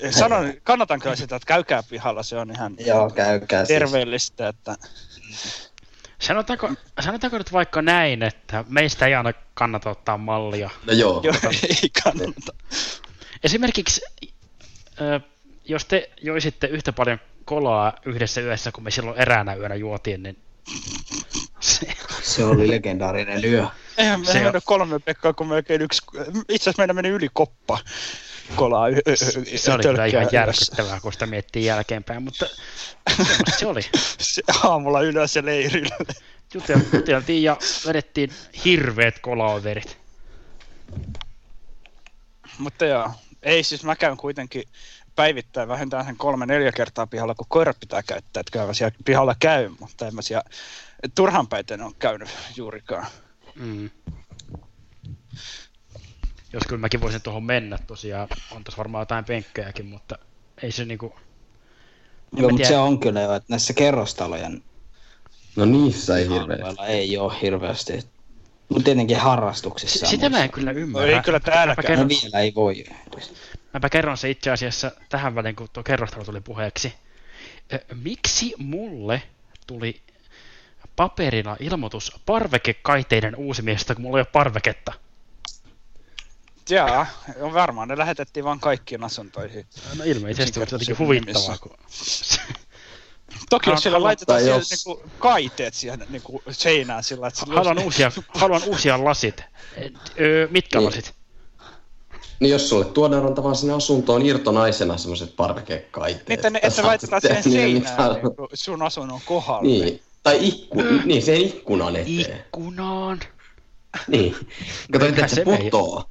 [0.00, 3.78] eh, sanon, kannatan kyllä sitä, että käykää pihalla, se on ihan Joo, käykää siis.
[3.78, 4.76] terveellistä, että
[6.22, 6.70] Sanotaanko,
[7.00, 10.70] sanotaanko nyt vaikka näin, että meistä ei aina kannata ottaa mallia.
[10.86, 11.20] No joo.
[11.24, 11.34] joo,
[11.82, 12.52] ei kannata.
[13.44, 14.00] Esimerkiksi,
[15.64, 20.38] jos te joisitte yhtä paljon kolaa yhdessä yössä, kun me silloin eräänä yönä juotiin, niin
[21.60, 21.86] se,
[22.22, 23.66] Se oli legendaarinen yö.
[23.98, 26.02] Eihän me Se mennyt kolme pekkaa, kun melkein yksi,
[26.48, 27.78] itse asiassa meidän meni yli koppa
[28.56, 28.88] kolaa.
[28.88, 32.46] y- y- y- se oli kyllä ihan järkyttävää, kun sitä miettii jälkeenpäin, mutta
[33.58, 33.82] se oli.
[34.18, 35.96] Se aamulla ylös ja leirille.
[36.54, 38.30] Jutel- Juteltiin ja vedettiin
[38.64, 39.98] hirveät kolaoverit.
[42.58, 43.10] Mutta joo,
[43.42, 44.62] ei siis mä käyn kuitenkin
[45.16, 48.96] päivittäin vähintään sen kolme neljä kertaa pihalla, kun koirat pitää käyttää, että kyllä mä siellä
[49.04, 50.44] pihalla käyn, mutta en mä siellä
[51.14, 53.06] turhan päiten ole käynyt juurikaan.
[53.54, 53.90] Mm.
[56.52, 60.18] Jos kyllä mäkin voisin tuohon mennä tosiaan, on tässä varmaan jotain penkkejäkin, mutta
[60.62, 61.14] ei se niinku...
[62.36, 64.62] Joo, mutta se on kyllä jo, että näissä kerrostalojen
[65.56, 66.82] No niissä ei hirveästi.
[66.88, 67.92] ei ole hirveästi.
[68.68, 70.06] Mutta tietenkin harrastuksissa.
[70.06, 71.16] S- sitä mä en kyllä No ymmärrä.
[71.16, 71.86] ei kyllä täälläkään.
[71.86, 72.84] kerron, No vielä ei voi.
[73.74, 76.94] mäpä kerron se itse asiassa tähän väliin, kun tuo kerrostalo tuli puheeksi.
[78.02, 79.22] Miksi mulle
[79.66, 80.00] tuli
[80.96, 84.92] paperina ilmoitus parvekekaiteiden uusimista, kun mulla ei ole parveketta?
[86.72, 87.06] Jaa,
[87.40, 89.66] on varmaan ne lähetettiin vaan kaikkiin asuntoihin.
[89.98, 91.58] No ilmeisesti, mutta jotenkin huvittavaa.
[91.58, 91.70] Kun...
[93.50, 97.40] Toki jos Haluan- siellä laitetaan tai siellä jos- niinku kaiteet siihen niinku seinään sillä, että
[97.40, 99.42] se haluan, uusia, haluan uusia lasit.
[100.20, 100.86] Öö, mitkä Niin.
[100.86, 101.14] lasit?
[102.40, 106.28] Niin jos sulle tuodaan vaan sinne asuntoon irtonaisena semmoset parvekekaiteet.
[106.28, 109.62] Niitä ne, että Saat laitetaan siihen sitten- niin, seinään niin, niinku sun asunnon kohdalle.
[109.62, 112.20] Niin, tai ikku, niin sen ikkunan eteen.
[112.20, 113.20] Ikkunaan.
[114.08, 114.36] Niin.
[114.92, 116.04] Kato, että se putoo.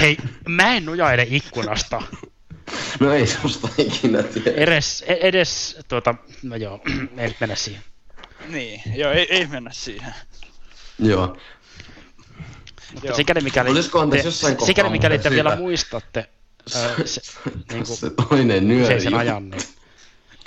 [0.00, 0.16] Hei,
[0.48, 2.02] mä en nujaile ikkunasta.
[3.00, 4.50] No ei susta ikinä tiedä.
[4.50, 6.80] Edes, e- edes tuota, no joo,
[7.16, 7.82] ei nyt mennä siihen.
[8.48, 10.14] Niin, joo, ei, ei mennä siihen.
[10.98, 11.36] Joo.
[12.92, 13.16] Mutta Joo.
[13.16, 16.28] sikäli mikäli, Olisikohan tässä te, jossain sikäli mikäli te vielä muistatte
[16.76, 17.20] ö, se,
[17.72, 18.82] niin kuin, Se toinen nyöri.
[18.82, 19.62] kyseisen ajan, niin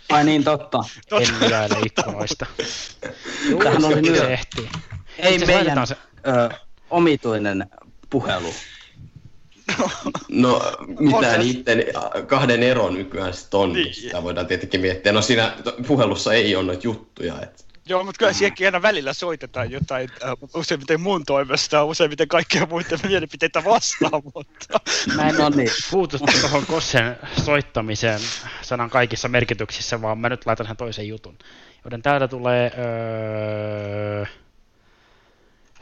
[0.10, 0.80] Ai niin, totta.
[1.12, 2.46] en nujaile ikkunoista.
[3.60, 4.70] Tämähän oli Se nyt
[5.18, 5.96] ei meidän se,
[6.28, 6.50] ö,
[6.90, 7.70] omituinen
[8.10, 8.54] puhelu.
[10.30, 10.62] No,
[11.00, 11.84] mitä On se- niiden
[12.28, 13.94] kahden ero nykyään sitten on, niin.
[13.94, 15.12] Sitä voidaan tietenkin miettiä.
[15.12, 15.54] No siinä
[15.88, 17.42] puhelussa ei ole noita juttuja.
[17.42, 17.66] Et.
[17.86, 23.00] Joo, mutta kyllä siihenkin aina välillä soitetaan jotain, äh, useimmiten mun toimesta, useimmiten kaikkia muiden
[23.08, 24.80] mielipiteitä vastaan, mutta...
[25.16, 25.70] mä en No niin.
[25.92, 28.20] puutu tuohon Kossen soittamiseen
[28.62, 31.38] sanan kaikissa merkityksissä, vaan mä nyt laitan sen toisen jutun.
[31.86, 34.26] Joten täältä tulee öö,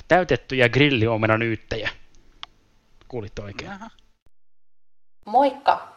[0.07, 1.89] täytettyjä grilliomenanyyttejä.
[3.11, 3.71] Kuulit oikein.
[5.25, 5.87] Moikka!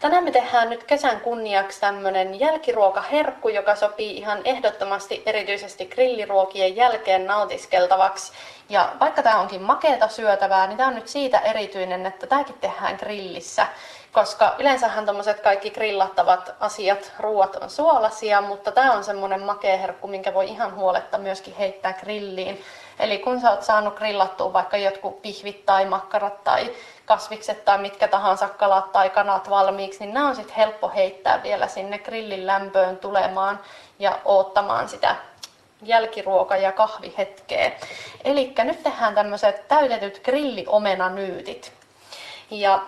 [0.00, 7.26] Tänään me tehdään nyt kesän kunniaksi tämmönen jälkiruokaherkku, joka sopii ihan ehdottomasti erityisesti grilliruokien jälkeen
[7.26, 8.32] nautiskeltavaksi.
[8.68, 12.96] Ja vaikka tämä onkin makeeta syötävää, niin tämä on nyt siitä erityinen, että tämäkin tehdään
[12.96, 13.66] grillissä.
[14.12, 20.06] Koska yleensähän tuommoiset kaikki grillattavat asiat, ruuat on suolasia, mutta tämä on semmoinen makea herkku,
[20.06, 22.64] minkä voi ihan huoletta myöskin heittää grilliin.
[22.98, 26.74] Eli kun sä oot saanut grillattua vaikka jotkut pihvit tai makkarat tai
[27.04, 31.68] kasvikset tai mitkä tahansa kalat tai kanat valmiiksi, niin nämä on sitten helppo heittää vielä
[31.68, 33.60] sinne grillin lämpöön tulemaan
[33.98, 35.16] ja oottamaan sitä
[35.82, 37.72] jälkiruoka- ja kahvihetkeä.
[38.24, 41.72] Eli nyt tehdään tämmöiset täytetyt grilliomenanyytit.
[42.50, 42.82] Ja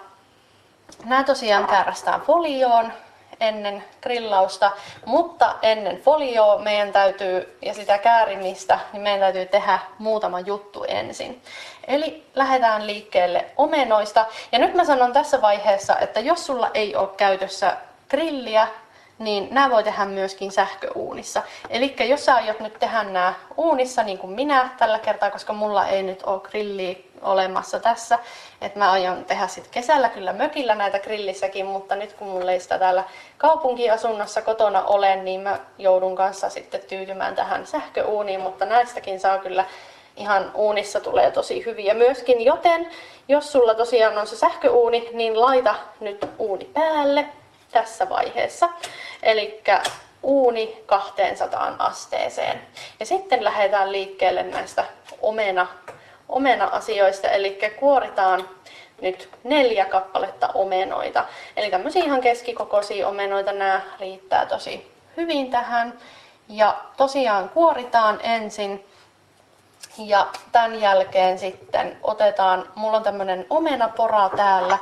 [1.04, 2.92] nämä tosiaan käärästään folioon
[3.40, 4.70] ennen grillausta,
[5.06, 11.42] mutta ennen folioa meidän täytyy, ja sitä käärimistä, niin meidän täytyy tehdä muutama juttu ensin.
[11.86, 14.26] Eli lähdetään liikkeelle omenoista.
[14.52, 17.76] Ja nyt mä sanon tässä vaiheessa, että jos sulla ei ole käytössä
[18.08, 18.68] grilliä,
[19.18, 21.42] niin nämä voi tehdä myöskin sähköuunissa.
[21.70, 25.86] Eli jos sä aiot nyt tehdä nämä uunissa niin kuin minä tällä kertaa, koska mulla
[25.86, 28.18] ei nyt ole grilliä olemassa tässä,
[28.60, 32.60] että mä aion tehdä sitten kesällä kyllä mökillä näitä grillissäkin, mutta nyt kun mulla ei
[32.60, 33.04] sitä täällä
[33.38, 39.64] kaupunkiasunnossa kotona ole, niin mä joudun kanssa sitten tyytymään tähän sähköuuniin, mutta näistäkin saa kyllä
[40.16, 42.90] ihan uunissa tulee tosi hyviä myöskin, joten
[43.28, 47.26] jos sulla tosiaan on se sähköuuni, niin laita nyt uuni päälle
[47.72, 48.68] tässä vaiheessa.
[49.22, 49.62] Eli
[50.22, 52.60] uuni 200 asteeseen.
[53.00, 54.84] Ja sitten lähdetään liikkeelle näistä
[55.22, 55.66] omena,
[56.30, 58.48] omena-asioista, eli kuoritaan
[59.00, 61.24] nyt neljä kappaletta omenoita.
[61.56, 65.98] Eli tämmöisiä ihan keskikokoisia omenoita, nämä riittää tosi hyvin tähän.
[66.48, 68.84] Ja tosiaan kuoritaan ensin
[69.98, 74.78] ja tämän jälkeen sitten otetaan, mulla on tämmönen omenapora täällä,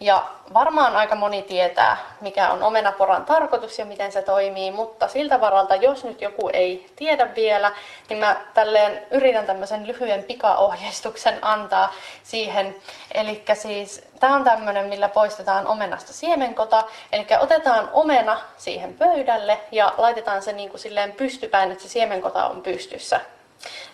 [0.00, 5.40] ja varmaan aika moni tietää, mikä on omenaporan tarkoitus ja miten se toimii, mutta siltä
[5.40, 7.72] varalta, jos nyt joku ei tiedä vielä,
[8.08, 11.92] niin mä tälleen yritän tämmöisen lyhyen pikaohjeistuksen antaa
[12.22, 12.76] siihen.
[13.14, 16.84] Eli siis tämä on tämmöinen, millä poistetaan omenasta siemenkota.
[17.12, 22.46] Eli otetaan omena siihen pöydälle ja laitetaan se niin kuin silleen pystypäin, että se siemenkota
[22.46, 23.20] on pystyssä.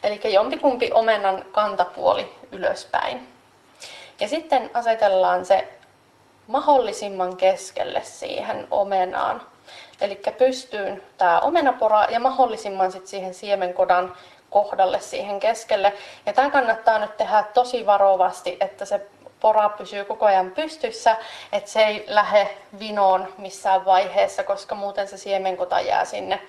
[0.02, 3.28] Eli jompikumpi omenan kantapuoli ylöspäin.
[4.20, 5.75] Ja sitten asetellaan se
[6.46, 9.42] mahdollisimman keskelle siihen omenaan.
[10.00, 14.16] Eli pystyyn tämä omenapora ja mahdollisimman sit siihen siemenkodan
[14.50, 15.92] kohdalle siihen keskelle.
[16.26, 19.06] Ja tämä kannattaa nyt tehdä tosi varovasti, että se
[19.40, 21.16] pora pysyy koko ajan pystyssä,
[21.52, 26.42] että se ei lähde vinoon missään vaiheessa, koska muuten se siemenkota jää sinne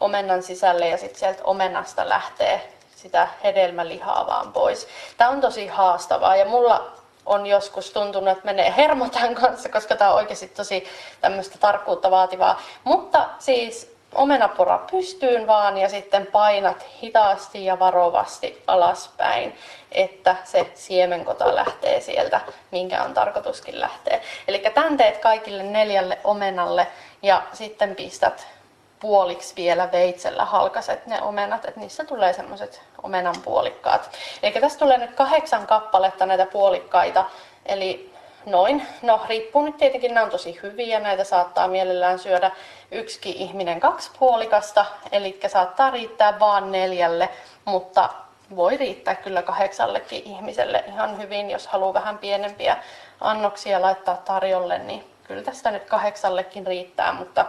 [0.00, 4.88] omenan sisälle ja sitten sieltä omenasta lähtee sitä hedelmälihaa vaan pois.
[5.16, 6.97] Tämä on tosi haastavaa ja mulla
[7.28, 10.84] on joskus tuntunut, että menee hermo tämän kanssa, koska tämä on oikeasti tosi
[11.20, 12.60] tämmöistä tarkkuutta vaativaa.
[12.84, 19.54] Mutta siis omenapora pystyyn vaan ja sitten painat hitaasti ja varovasti alaspäin,
[19.92, 24.20] että se siemenkota lähtee sieltä, minkä on tarkoituskin lähteä.
[24.48, 26.86] Eli tämän teet kaikille neljälle omenalle
[27.22, 28.57] ja sitten pistät
[29.00, 34.10] puoliksi vielä veitsellä halkaset ne omenat, että niissä tulee semmoiset omenan puolikkaat.
[34.42, 37.24] Eli tässä tulee nyt kahdeksan kappaletta näitä puolikkaita,
[37.66, 38.12] eli
[38.46, 42.50] noin, no riippuu nyt tietenkin, nämä on tosi hyviä, näitä saattaa mielellään syödä
[42.90, 47.28] yksikin ihminen kaksi puolikasta, eli saattaa riittää vaan neljälle,
[47.64, 48.08] mutta
[48.56, 52.76] voi riittää kyllä kahdeksallekin ihmiselle ihan hyvin, jos haluaa vähän pienempiä
[53.20, 57.46] annoksia laittaa tarjolle, niin kyllä tästä nyt kahdeksallekin riittää, mutta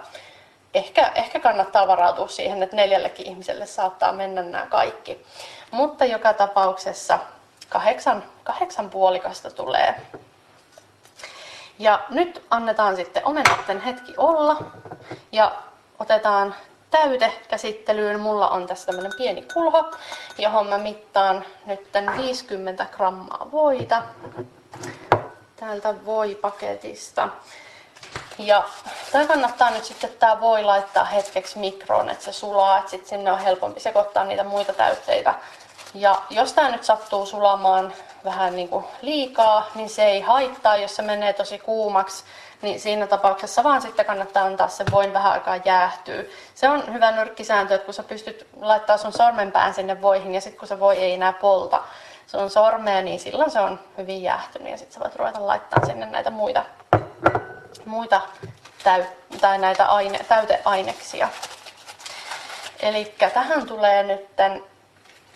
[0.73, 5.25] ehkä, ehkä kannattaa varautua siihen, että neljällekin ihmiselle saattaa mennä nämä kaikki.
[5.71, 7.19] Mutta joka tapauksessa
[7.69, 9.95] kahdeksan, kahdeksan puolikasta tulee.
[11.79, 14.57] Ja nyt annetaan sitten omenatten hetki olla
[15.31, 15.51] ja
[15.99, 16.55] otetaan
[16.91, 18.19] täyte käsittelyyn.
[18.19, 19.91] Mulla on tässä tämmönen pieni kulho,
[20.37, 24.03] johon mä mittaan nyt 50 grammaa voita
[25.55, 27.29] täältä voipaketista.
[28.39, 28.63] Ja
[29.11, 33.31] tämä kannattaa nyt sitten tämä voi laittaa hetkeksi mikroon, että se sulaa, että sitten sinne
[33.31, 35.33] on helpompi sekoittaa niitä muita täytteitä.
[35.93, 37.93] Ja jos tämä nyt sattuu sulamaan
[38.25, 42.23] vähän niin kuin liikaa, niin se ei haittaa, jos se menee tosi kuumaksi,
[42.61, 46.23] niin siinä tapauksessa vaan sitten kannattaa antaa se voin vähän aikaa jäähtyä.
[46.55, 50.59] Se on hyvä nyrkkisääntö, että kun sä pystyt laittaa sun sormenpään sinne voihin ja sitten
[50.59, 51.83] kun se voi ei enää polta
[52.27, 56.05] sun sormea, niin silloin se on hyvin jäähtynyt ja sitten sä voit ruveta laittaa sinne
[56.05, 56.65] näitä muita,
[57.85, 58.21] muita
[58.83, 59.03] täy,
[59.41, 61.29] tai näitä aine, täyteaineksia.
[62.79, 64.29] Eli tähän tulee nyt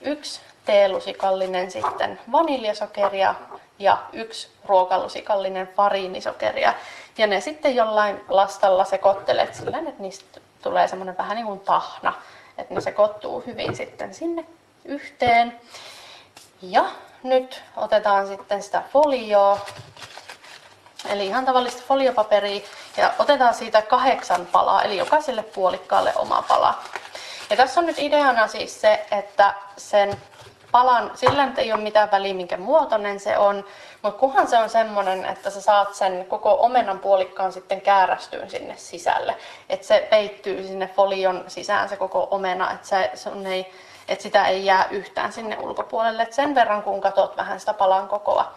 [0.01, 3.35] yksi teelusikallinen sitten vaniljasokeria
[3.79, 6.73] ja yksi ruokalusikallinen fariinisokeria.
[7.17, 12.13] Ja ne sitten jollain lastalla sekoittelet sillä, että niistä tulee semmoinen vähän niin kuin tahna,
[12.57, 14.45] että ne sekoittuu hyvin sitten sinne
[14.85, 15.59] yhteen.
[16.61, 16.85] Ja
[17.23, 19.59] nyt otetaan sitten sitä folioa,
[21.09, 22.61] eli ihan tavallista foliopaperia,
[22.97, 26.79] ja otetaan siitä kahdeksan palaa, eli jokaiselle puolikkaalle oma pala.
[27.49, 30.17] Ja tässä on nyt ideana siis se, että sen
[30.73, 33.65] palan, sillä ei ole mitään väliä, minkä muotoinen se on,
[34.01, 38.77] mutta kunhan se on semmoinen, että sä saat sen koko omenan puolikkaan sitten käärästyyn sinne
[38.77, 39.35] sisälle.
[39.69, 43.73] Että se peittyy sinne folion sisään se koko omena, että, se, sun ei,
[44.07, 46.23] että sitä ei jää yhtään sinne ulkopuolelle.
[46.23, 48.53] Et sen verran kun katot vähän sitä palan kokoa,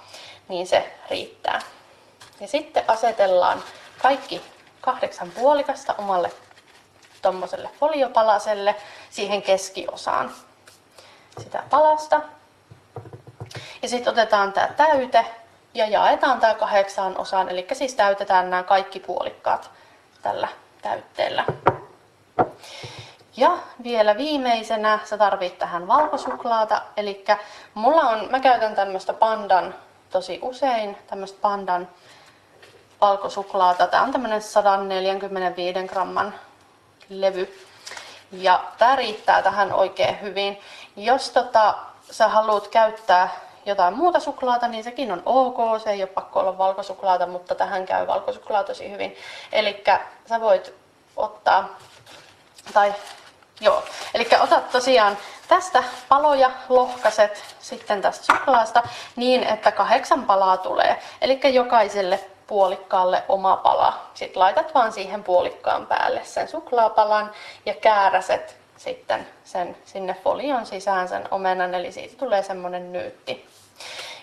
[0.48, 1.60] niin se riittää.
[2.40, 3.62] Ja sitten asetellaan
[4.02, 4.42] kaikki
[4.80, 6.32] kahdeksan puolikasta omalle
[7.22, 8.76] tuommoiselle foliopalaselle
[9.10, 10.30] siihen keskiosaan
[11.38, 12.20] sitä palasta.
[13.82, 15.26] Ja sitten otetaan tämä täyte
[15.74, 19.70] ja jaetaan tämä kahdeksaan osaan, eli siis täytetään nämä kaikki puolikkaat
[20.22, 20.48] tällä
[20.82, 21.44] täytteellä.
[23.36, 27.24] Ja vielä viimeisenä sä tarvit tähän valkosuklaata, eli
[27.74, 29.74] mulla on, mä käytän tämmöistä pandan
[30.10, 31.88] tosi usein, tämmöistä pandan
[33.00, 33.86] valkosuklaata.
[33.86, 36.34] Tämä on tämmöinen 145 gramman
[37.08, 37.58] levy.
[38.32, 40.60] Ja tämä riittää tähän oikein hyvin.
[40.96, 41.74] Jos tota,
[42.10, 43.28] sä haluat käyttää
[43.66, 45.80] jotain muuta suklaata, niin sekin on ok.
[45.84, 49.16] Se ei ole pakko olla valkosuklaata, mutta tähän käy valkosuklaa tosi hyvin.
[49.52, 49.84] Eli
[50.28, 50.74] sä voit
[51.16, 51.78] ottaa,
[52.72, 52.94] tai
[53.60, 53.82] joo,
[54.14, 55.18] eli otat tosiaan
[55.48, 58.82] tästä paloja, lohkaset sitten tästä suklaasta
[59.16, 61.02] niin, että kahdeksan palaa tulee.
[61.20, 64.00] Eli jokaiselle puolikkaalle oma pala.
[64.14, 67.30] Sitten laitat vaan siihen puolikkaan päälle sen suklaapalan
[67.66, 73.46] ja kääräset sitten sen sinne folion sisään sen omenan, eli siitä tulee semmonen nyytti.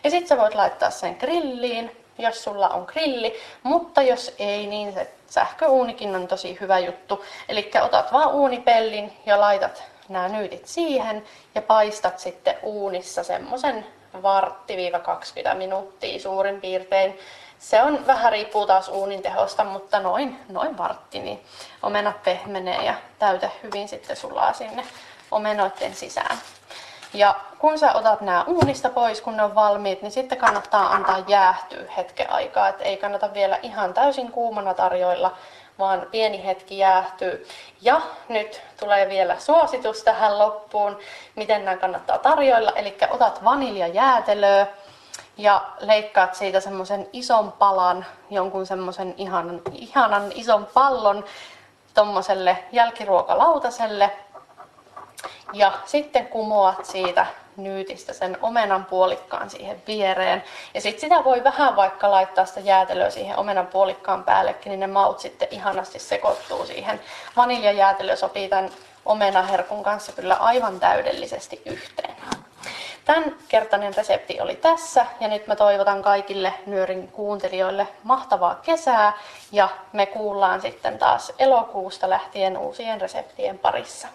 [0.03, 4.93] Ja sitten sä voit laittaa sen grilliin, jos sulla on grilli, mutta jos ei, niin
[4.93, 7.26] se sähköuunikin on tosi hyvä juttu.
[7.49, 11.24] Eli otat vaan uunipellin ja laitat nämä nyytit siihen
[11.55, 13.86] ja paistat sitten uunissa semmoisen
[14.21, 17.19] vartti-20 minuuttia suurin piirtein.
[17.64, 21.45] Se on vähän riippuu taas uunin tehosta, mutta noin, noin vartti, niin
[21.84, 24.84] omenat pehmenee ja täytä hyvin sitten sulaa sinne
[25.32, 26.38] omenoiden sisään.
[27.14, 31.24] Ja kun sä otat nämä uunista pois, kun ne on valmiit, niin sitten kannattaa antaa
[31.28, 32.68] jäähtyä hetken aikaa.
[32.68, 35.36] Et ei kannata vielä ihan täysin kuumana tarjoilla,
[35.80, 37.47] vaan pieni hetki jäähtyy.
[37.82, 40.99] Ja nyt tulee vielä suositus tähän loppuun,
[41.36, 42.72] miten nämä kannattaa tarjoilla.
[42.76, 44.68] Eli otat vaniljajäätelöä,
[45.38, 51.25] ja leikkaat siitä semmoisen ison palan, jonkun semmoisen ihanan, ihanan ison pallon
[51.93, 54.11] tommoselle jälkiruokalautaselle.
[55.53, 57.25] Ja sitten kumoat siitä
[57.57, 60.43] nyytistä sen omenan puolikkaan siihen viereen.
[60.73, 64.88] Ja sitten sitä voi vähän vaikka laittaa sitä jäätelöä siihen omenan puolikkaan päällekin, niin ne
[64.88, 66.99] maut sitten ihanasti sekoittuu siihen.
[67.36, 68.69] Vaniljajäätelö sopii tämän
[69.05, 72.15] omenaherkun kanssa kyllä aivan täydellisesti yhteen.
[73.06, 79.14] Tämän kertainen resepti oli tässä ja nyt mä toivotan kaikille Nyörin kuuntelijoille mahtavaa kesää
[79.51, 84.08] ja me kuullaan sitten taas elokuusta lähtien uusien reseptien parissa.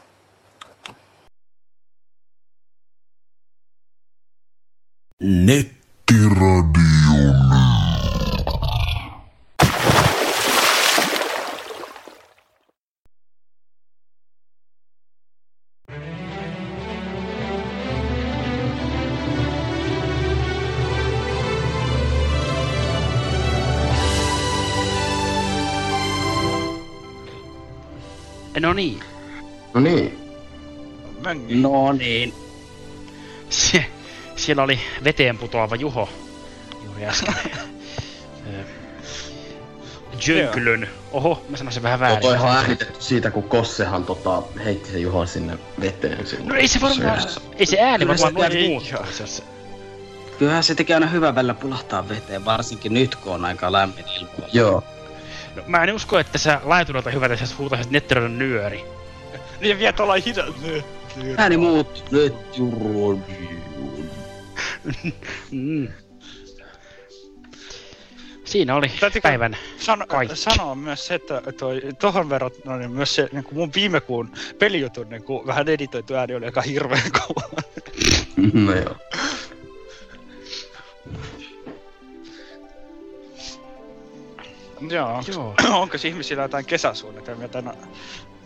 [5.20, 6.57] Nettiradio
[28.68, 29.00] No niin.
[29.74, 30.18] No niin.
[31.24, 31.54] Möngi.
[31.54, 32.34] No niin.
[33.50, 33.86] Sie-
[34.36, 36.08] siellä oli veteen putoava Juho
[36.84, 37.34] juuri äsken.
[40.26, 40.88] Jönklön.
[41.12, 42.20] Oho, mä sanoisin vähän väärin.
[42.20, 46.26] toihan on äänitetty siitä, kun Kossehan tota, heitti sen Juhon sinne veteen.
[46.26, 46.44] Sinne.
[46.44, 47.20] No ei se varmaan,
[47.58, 49.42] ei se ääni Kyllä se varmaan noin muuttuisi.
[50.38, 54.30] Kyllähän se tekee aina hyvä välillä pulahtaa veteen, varsinkin nyt kun on aika lämmin ilma.
[54.52, 54.84] Joo.
[55.58, 58.84] No, mä en usko, että sä laiturilta hyvä, että sä huutaisit netterön nyöri.
[59.60, 60.54] Niin vielä tuolla hidas.
[61.36, 61.56] Ääni.
[62.10, 63.22] Nyt jurru.
[65.50, 65.88] Mm.
[68.44, 70.36] Siinä oli Täytyykö päivän Sano, kaikki.
[70.36, 74.32] sanoa myös se, että toi, tohon verrattuna niin myös se niin kuin mun viime kuun
[74.58, 77.48] pelijutun niin kuin vähän editoitu ääni oli aika hirveän kova.
[78.52, 78.96] No joo.
[84.90, 85.22] Joo.
[85.34, 85.54] Joo.
[85.82, 87.74] Onko ihmisillä jotain kesäsuunnitelmia tänä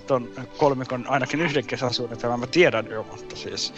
[0.07, 3.75] ton kolmikon ainakin yhden kesäsuunnitelman mä tiedän jo, mutta siis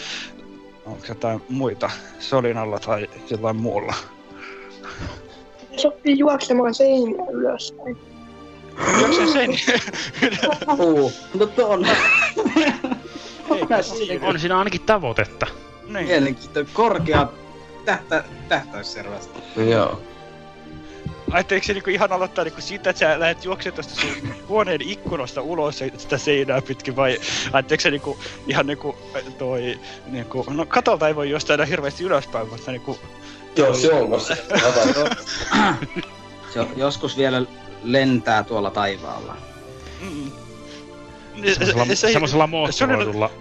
[0.87, 3.95] onko jotain muita solinalla tai jotain muulla?
[5.77, 7.97] Sopii juoksemaan seiniä ylöspäin.
[9.01, 9.51] Juoksen sen
[10.79, 11.87] Uu, no ton.
[14.23, 15.47] On siinä ainakin tavoitetta.
[15.89, 16.07] niin.
[16.07, 17.29] Mielenkiintoinen korkea
[17.85, 19.39] tähtä, tähtäysservästä.
[19.57, 20.01] No joo.
[21.35, 25.43] Ajatteliko se niinku ihan aloittaa niinku siitä, että sä lähdet juoksemaan tuosta sun huoneen ikkunasta
[25.43, 27.19] ulos sitä seinää pitkin, vai
[27.53, 28.97] ajatteliko se niinku ihan niinku
[29.39, 32.99] toi niinku, no katolta ei voi juosta enää hirveästi ylöspäin, mutta niinku...
[33.57, 34.37] Joo, se on vasta.
[36.53, 37.43] Se on, joskus vielä
[37.85, 39.37] lentää tuolla taivaalla.
[40.01, 40.31] Mm.
[41.53, 43.29] Semmoisella, se- se- semmoisella se- moottoroidulla.
[43.29, 43.35] Se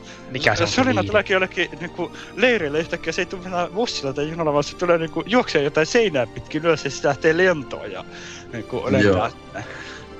[0.81, 1.07] oli liivi?
[1.07, 4.97] tuleekin jollekin niinku leirille yhtäkkiä, se ei tule millään bussilla tai junalla, vaan se tulee
[4.97, 8.05] niinku juoksee jotain seinää pitkin ylös ja se lähtee lentoon ja
[8.53, 9.29] niinku lentää Joo.
[9.29, 9.63] sinne.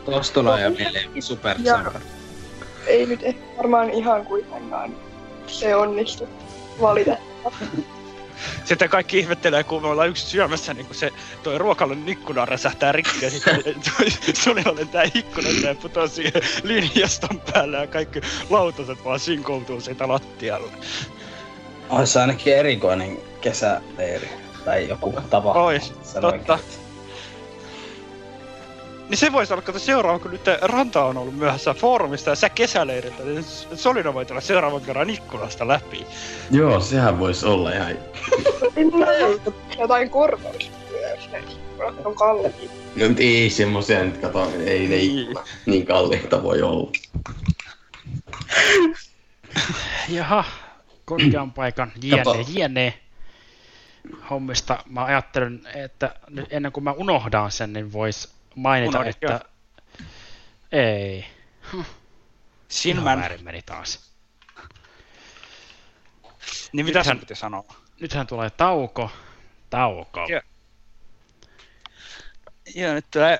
[0.05, 1.57] Tosta tulee jo mieleen super
[2.87, 4.95] ei nyt ehkä varmaan ihan kuitenkaan
[5.47, 6.29] se onnistu
[6.81, 7.85] valitettavasti.
[8.65, 11.11] Sitten kaikki ihmettelee, kun me ollaan yksi syömässä, niin kun se
[11.43, 16.33] toi ruokalon ikkuna räsähtää rikki ja sitten toi Sunilla lentää ikkunasta ja putoaa siihen
[16.63, 20.71] linjaston päälle ja kaikki lautaset vaan sinkoutuu siitä lattialle.
[21.89, 24.29] Olisi ainakin erikoinen kesäleiri.
[24.65, 25.65] Tai joku tapahtuma.
[25.65, 26.59] Ois, totta.
[29.13, 32.49] Niin se voisi olla, kato seuraava, kun nyt Ranta on ollut myöhässä foorumista ja sä
[32.49, 33.43] kesäleiriltä, niin
[33.75, 36.05] Solina voi tulla seuraavan kerran ikkunasta läpi.
[36.51, 37.97] Joo, sehän voisi olla ihan...
[39.79, 40.41] Jotain ikkunat
[42.05, 42.71] on kalliit.
[42.95, 46.91] No ei semmosia nyt kato, ei ne ikkunat niin kalliita voi olla.
[50.09, 50.43] Jaha,
[51.05, 52.93] korkean paikan jne, jne.
[54.29, 54.83] hommista.
[54.89, 59.39] Mä ajattelen, että nyt ennen kuin mä unohdan sen, niin vois mainita, Unohdit että...
[60.71, 61.25] Ei.
[61.73, 61.85] Huh.
[62.67, 63.03] Sinman.
[63.05, 64.11] Ihan väärin meni taas.
[66.71, 67.63] Niin mitä Nythän- piti sanoa?
[68.01, 69.11] Nythän tulee tauko.
[69.69, 70.25] Tauko.
[70.29, 70.41] Joo.
[72.75, 73.39] Ja nyt tulee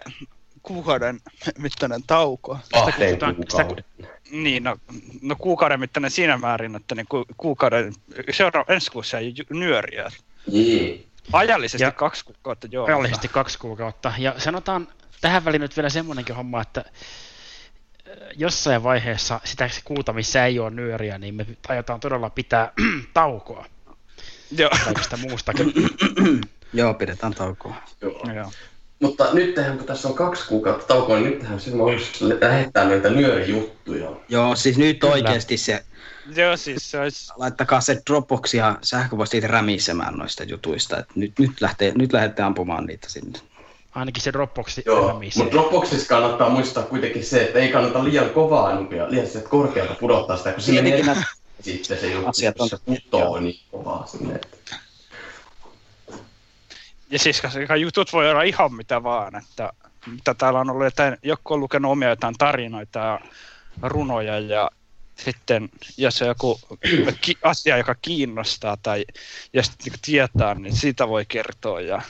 [0.63, 1.19] kuukauden
[1.57, 2.59] mittainen tauko.
[2.73, 3.83] Kahteen kuukauden.
[4.31, 4.77] Niin, no,
[5.21, 7.93] no kuukauden mittainen siinä määrin, että niin ku, kuukauden,
[8.31, 10.11] seuraava ensi kuussa ei nyöriä.
[10.47, 10.99] Jee.
[11.33, 12.85] Ajallisesti Ja- ja, kaksi kuukautta, joo.
[12.85, 14.13] Ajallisesti kaksi kuukautta.
[14.17, 14.87] Ja sanotaan
[15.23, 16.93] tähän väliin nyt vielä semmonenkin homma, että äh,
[18.35, 22.71] jossain vaiheessa sitä kuuta, missä ei ole nyöriä, niin me aiotaan todella pitää
[23.13, 23.65] taukoa
[24.57, 24.69] Joo.
[24.83, 25.73] kaikesta muustakin.
[26.73, 27.75] Joo, pidetään taukoa.
[28.01, 28.21] Joo.
[28.35, 28.51] Joo.
[28.99, 34.11] Mutta nythän kun tässä on kaksi kuukautta taukoa, niin nythän se mahdollisuus lähettää noita nyörijuttuja.
[34.29, 35.13] Joo, siis nyt Kyllä.
[35.13, 35.83] oikeesti se,
[36.35, 37.31] Joo, siis se olisi...
[37.37, 40.99] laittakaa se Dropbox ja sähköpostit rämisemään noista jutuista.
[40.99, 43.39] Et nyt, nyt, lähtee, nyt lähdette ampumaan niitä sinne.
[43.95, 48.71] Ainakin se Dropboxi Joo, mutta Dropboxissa kannattaa muistaa kuitenkin se, että ei kannata liian kovaa
[48.71, 51.23] ja liian sieltä korkealta pudottaa sitä, kun menee Tietenkin nämä
[51.61, 54.35] sitten se juttu, asiat on- se putoo niin kovaa sinne.
[54.35, 54.75] että-
[57.09, 59.73] Ja siis koska jutut voi olla ihan mitä vaan, että
[60.07, 63.19] mitä täällä on ollut jotain, joku on lukenut omia jotain tarinoita ja
[63.81, 64.71] runoja ja
[65.25, 66.59] sitten jos on joku
[67.43, 69.05] asia, joka kiinnostaa tai
[69.53, 72.01] jos niinku tietää, niin siitä voi kertoa ja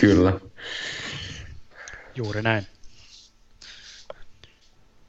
[0.00, 0.40] Kyllä.
[2.14, 2.66] Juuri näin.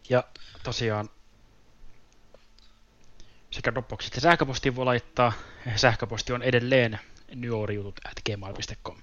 [0.10, 0.24] Ja
[0.64, 1.10] tosiaan
[3.52, 5.34] sekä Dropboxit että sähköpostiin voi laittaa.
[5.76, 7.00] Sähköposti on edelleen
[7.36, 8.98] nyorijutut.gmail.com.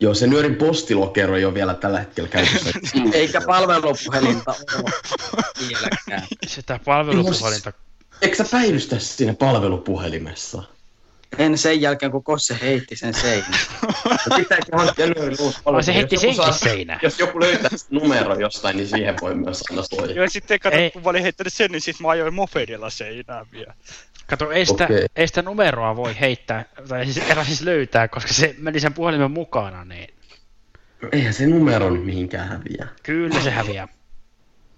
[0.00, 2.70] Joo, se nyörin postilokero ei ole vielä tällä hetkellä käytössä.
[3.12, 6.26] Eikä palvelupuhelinta ole vieläkään.
[6.46, 7.72] Sitä palvelupuhelinta
[8.22, 10.62] Eikö sä päivystä siinä palvelupuhelimessa?
[11.38, 13.60] En sen jälkeen, kun Kosse heitti sen seinään.
[14.36, 15.76] Pitääkö hankkia nyörin uusi palvelu?
[15.78, 17.00] Ai se heitti Jos joku senkin saa- seinään.
[17.02, 20.14] Jos joku löytää sen numero jostain, niin siihen voi myös aina soittaa.
[20.14, 20.90] Joo, ja sitten kato, Ei.
[20.90, 23.74] kun mä olin heittänyt sen, niin sit mä ajoin mopedilla seinään vielä.
[24.26, 25.06] Kato, ei sitä, Okei.
[25.16, 29.30] ei sitä numeroa voi heittää, tai siis, erä siis löytää, koska se meni sen puhelimen
[29.30, 30.14] mukana, niin
[31.12, 32.88] Eihän se numero nyt mihinkään häviä.
[33.02, 33.88] kyllä se häviää.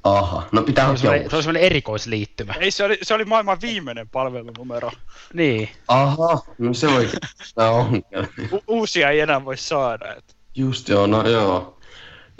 [0.04, 1.36] Aha, no pitää Se on hakea semmoinen, se uusi.
[1.36, 2.54] on semmoinen erikoisliittymä.
[2.60, 4.90] Ei, se oli, se oli maailman viimeinen palvelunumero.
[5.34, 5.68] Niin.
[5.88, 7.08] Aha, no se voi
[7.54, 8.02] Tää on.
[8.52, 10.14] U- uusia ei enää voi saada.
[10.14, 10.36] Et.
[10.54, 11.78] Just joo, no joo.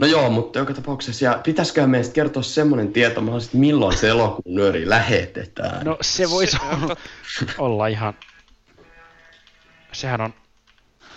[0.00, 4.54] No joo, mutta joka tapauksessa, ja pitäisiköhän meistä kertoa semmoinen tieto mahdollisesti, milloin se elokuun
[4.56, 5.84] nyöri lähetetään?
[5.86, 6.96] No se voisi Se olla,
[7.58, 8.14] olla ihan...
[9.92, 10.34] Sehän on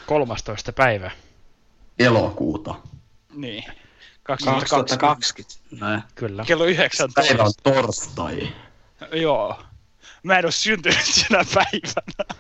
[0.06, 0.74] 13.
[0.74, 1.12] päivä.
[2.00, 2.76] Elokuuta.
[3.36, 3.64] Niin.
[4.26, 4.98] 2020.
[4.98, 5.86] 2020.
[5.86, 6.04] Näin.
[6.16, 6.44] Kyllä.
[6.46, 7.22] Kello 19.
[7.22, 8.54] Päivä on torstai.
[9.12, 9.64] Joo.
[10.24, 12.36] Mä en oo syntynyt sinä päivänä.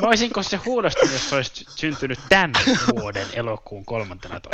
[0.00, 2.52] Mä olisinko se huolestunut, jos se olisi syntynyt tämän
[2.94, 4.48] vuoden elokuun 13.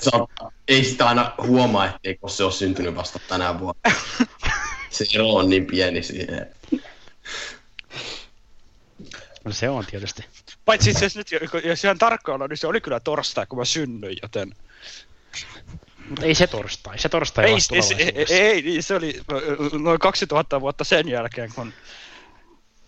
[0.00, 0.26] Se on,
[0.68, 3.80] ei sitä aina huomaa, etteikö se ole syntynyt vasta tänä vuonna.
[4.90, 6.54] Se ero on niin pieni siihen.
[9.44, 10.24] No se on tietysti.
[10.64, 11.20] Paitsi itse asiassa
[11.52, 14.54] nyt, jos ihan tarkkaan on, niin se oli kyllä torstai, kun mä synnyin, joten...
[16.08, 16.98] Mutta ei se torstai.
[16.98, 19.20] Se torstai Ei, ei, ei, se- ei, ei, niin se oli
[19.82, 21.72] noin 2000 vuotta sen jälkeen, kun...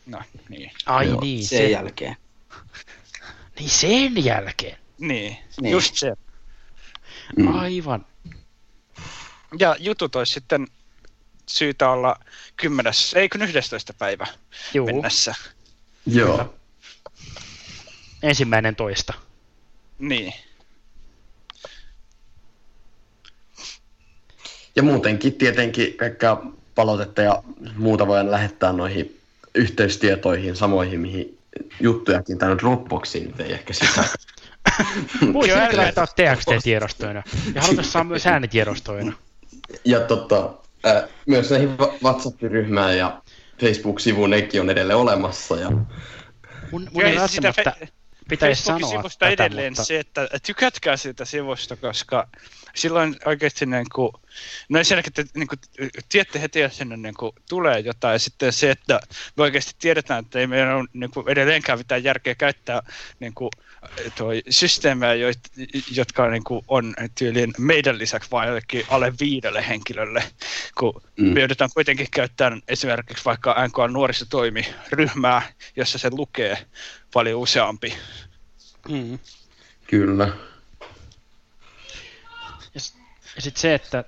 [0.07, 0.71] No, niin.
[0.87, 1.21] Ai Joo.
[1.21, 2.17] niin, Sen se, jälkeen.
[3.59, 4.79] niin sen jälkeen.
[4.99, 5.73] Niin, Niin.
[5.73, 6.13] just se.
[7.37, 7.55] Mm.
[7.59, 8.07] Aivan.
[9.59, 10.67] Ja jutut olisi sitten
[11.49, 12.17] syytä olla
[12.57, 13.93] 10, ei kun 11.
[13.99, 14.27] päivä
[14.75, 15.35] Juu, mennessä.
[16.07, 16.55] Joo.
[18.29, 19.15] Ensimmäinen toista.
[19.99, 20.33] Niin.
[24.77, 26.37] Ja muutenkin tietenkin kaikkea
[26.75, 27.43] palautetta ja
[27.77, 29.21] muuta voidaan lähettää noihin
[29.55, 31.39] yhteystietoihin, samoihin mihin
[31.81, 34.05] juttujakin tänne Dropboxiin, nyt ei ehkä sitä.
[35.33, 37.23] Joo, ehkä älä- laittaa TXT-tiedostoina.
[37.55, 39.13] Ja halutaan saa myös äänitiedostoina.
[39.85, 40.51] Ja tota,
[40.87, 41.71] äh, myös näihin
[42.05, 43.23] WhatsApp-ryhmään ja
[43.61, 45.57] Facebook-sivuun nekin on edelleen olemassa.
[45.57, 47.89] Ja Mun, mun ei sitä välttämättä fe-
[48.29, 49.85] pitäisi sanoa sivusta tätä, edelleen mutta...
[49.85, 52.29] se, että tykätkää siitä sivusta, koska
[52.75, 54.13] silloin oikeasti niin kuin,
[54.69, 55.59] no ensinnäkin te niin kuin,
[56.09, 59.01] tiedätte heti, jos sinne niin kuin, tulee jotain, ja sitten se, että
[59.37, 62.83] me oikeasti tiedetään, että ei meidän ole niin kuin, edelleenkään mitään järkeä käyttää
[63.21, 63.51] niin kuin,
[64.17, 70.25] toi systeemejä, joit- jotka niin kuin, on tyyliin meidän lisäksi vain jollekin alle viidelle henkilölle,
[70.79, 71.25] kun Mm.
[71.27, 75.43] me joudutaan kuitenkin käyttämään esimerkiksi vaikka NKA nuorisotoimi ryhmää,
[75.77, 76.67] jossa se lukee
[77.13, 77.95] paljon useampi.
[78.89, 79.19] Mm.
[79.87, 80.29] kyllä.
[83.37, 84.05] Ja sitten se, että...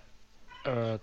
[0.66, 0.98] Öö,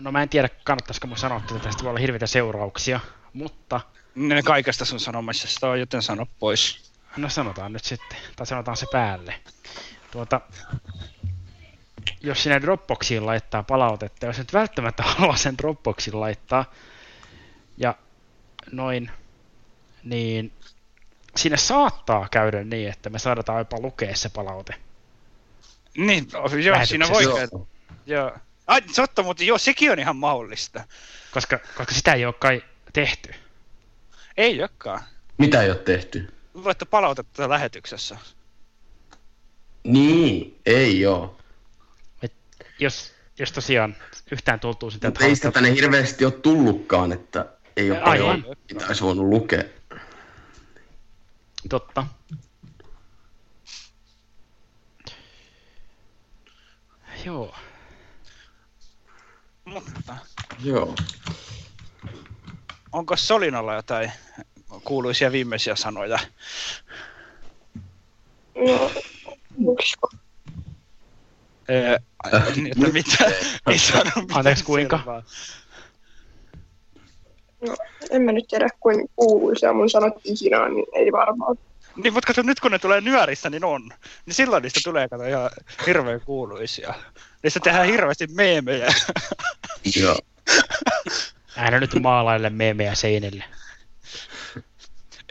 [0.00, 3.00] no mä en tiedä, kannattaisiko mun sanoa, että tästä voi olla hirveitä seurauksia,
[3.32, 3.80] mutta
[4.14, 6.92] Ne kaikesta sun sanomisesta on, joten sano pois.
[7.16, 9.34] no sanotaan nyt sitten, tai sanotaan se päälle.
[10.10, 10.40] Tuota,
[12.20, 16.64] jos sinne Dropboxiin laittaa palautetta, jos nyt välttämättä haluaa sen Dropboxiin laittaa,
[17.76, 17.94] ja
[18.72, 19.10] noin,
[20.04, 20.52] niin
[21.36, 24.74] siinä saattaa käydä niin, että me saadaan jopa lukea se palaute.
[25.96, 27.66] Niin, joo, siinä voi käydä.
[28.06, 28.32] Joo.
[28.66, 30.84] Ai, totta, mutta joo, sekin on ihan mahdollista.
[31.30, 33.34] Koska, koska sitä ei ole kai tehty.
[34.36, 35.00] Ei olekaan.
[35.38, 36.32] Mitä ei ole tehty?
[36.64, 38.16] Voitte palautetta lähetyksessä.
[39.84, 41.38] Niin, ei oo.
[42.78, 43.96] Jos, jos tosiaan
[44.32, 47.46] yhtään tuntuu sitä, Mutta ei sitä tänne hirveästi ole tullutkaan, että
[47.76, 48.42] ei ole Aivan.
[48.42, 49.64] paljon, mitä olisi voinut lukea.
[51.68, 52.06] Totta.
[57.24, 57.54] Joo.
[59.64, 60.16] Mutta
[60.64, 60.94] Joo.
[62.92, 64.12] onko Solinalla jotain
[64.84, 66.18] kuuluisia viimeisiä sanoja?
[68.54, 68.90] No,
[69.64, 70.08] usko.
[71.70, 71.98] Öö,
[72.56, 73.24] niin, että mitä?
[73.66, 74.96] Ei sano mitään Anteeksi, kuinka?
[74.96, 75.22] selvää.
[77.66, 77.76] No,
[78.10, 81.56] en mä nyt tiedä, kuin kuuluisia mun sanot ikinä niin ei varmaan.
[81.96, 83.90] Niin, mutta kato, nyt kun ne tulee nyörissä, niin on.
[84.26, 85.50] Niin silloin niistä tulee kato ihan
[85.86, 86.94] hirveän kuuluisia.
[87.42, 88.94] Niistä tehdään hirveästi meemejä.
[89.96, 90.18] Joo.
[91.56, 93.44] Älä nyt maalaille meemejä seinille.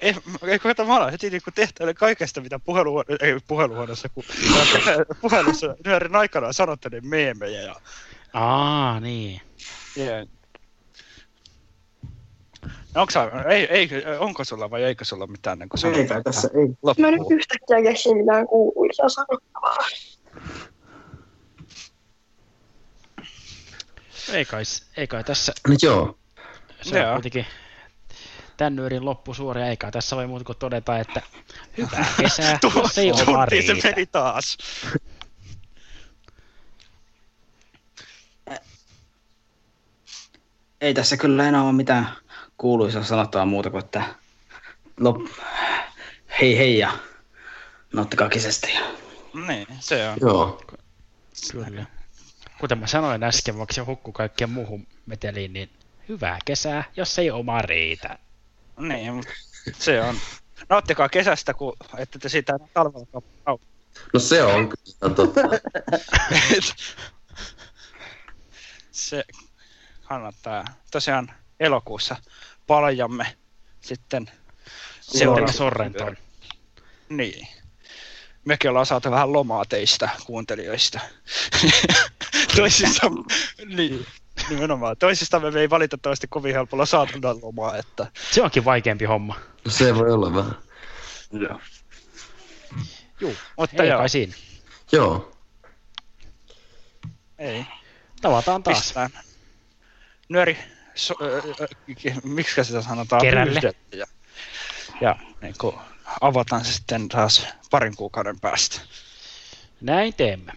[0.02, 0.16] Ei,
[0.48, 4.24] ei koeta mä alan heti niinku tehtäille kaikesta, mitä puheluhuone, ei puheluhuoneessa, kun
[5.22, 7.62] puhelussa nyörin aikana sanotte ne meemejä.
[7.62, 7.76] Ja,
[8.34, 9.42] Aa, niin.
[9.98, 10.28] yeah.
[12.96, 13.90] No, onko, ei, ei,
[14.20, 16.02] onko sulla vai eikö sulla mitään niin sanottavaa?
[16.04, 16.68] Ei kai tässä, ei.
[17.00, 17.34] Mä nyt loppuun?
[17.40, 19.78] yhtäkkiä keksin mitään kuuluisia sanottavaa.
[24.34, 24.64] Ei kai,
[24.98, 26.18] ei kai tässä, No joo.
[26.82, 27.46] se on kuitenkin
[28.58, 31.22] tän nyörin loppusuoria, eikä tässä voi muuta kuin todeta, että
[31.78, 34.58] hyvää kesää, jos ei ole Tuntiin se meni taas.
[40.82, 42.08] ei tässä kyllä enää ole mitään
[42.64, 44.04] kuuluisa sanottavaa muuta kuin, että
[45.00, 45.18] lop...
[46.42, 46.92] hei hei ja
[47.94, 48.68] nauttikaa kesästä.
[48.70, 48.82] Ja...
[49.48, 50.18] Niin, se on.
[50.22, 50.62] Joo.
[51.52, 51.86] Kyllä.
[52.60, 55.70] Kuten mä sanoin äsken, vaikka se hukku kaikkeen muuhun meteliin, niin
[56.10, 58.20] hyvää kesää, jos ei oma riitä.
[58.80, 59.32] Niin, mutta
[59.86, 60.16] se on.
[60.70, 63.22] Nauttikaa kesästä, kun ette te siitä talvella.
[64.14, 65.42] No se on kyllä totta.
[68.92, 69.24] se
[70.04, 70.66] kannattaa.
[70.92, 72.16] Tosiaan elokuussa
[72.68, 73.36] paljamme
[73.82, 74.32] sitten
[75.02, 76.18] Seuraava sorrentoon.
[77.10, 77.48] Niin.
[78.46, 81.00] Mekin ollaan saatu vähän lomaa teistä kuuntelijoista.
[82.56, 83.12] Toisista,
[83.66, 84.06] niin,
[84.50, 84.98] nimenomaan.
[84.98, 88.08] Toisista me ei valitettavasti kovin helpolla saatu lomaa, että...
[88.32, 89.36] Se onkin vaikeampi homma.
[89.66, 90.56] No se voi olla vähän.
[91.32, 91.60] Joo.
[93.20, 93.98] Juu, Mutta ei joo.
[94.00, 94.34] kai siinä.
[94.92, 95.32] Joo.
[97.40, 97.66] Ei.
[98.22, 98.78] Tavataan taas.
[98.78, 99.10] Pistään.
[100.30, 100.58] Nyöri,
[100.96, 101.68] so, ö,
[102.24, 103.22] miksi sitä sanotaan?
[103.22, 103.60] Kerälle.
[103.92, 104.06] Ja,
[105.02, 105.76] ja niin kuin,
[106.22, 108.82] avataan se sitten taas parin kuukauden päästä.
[109.82, 110.52] Näin teemme.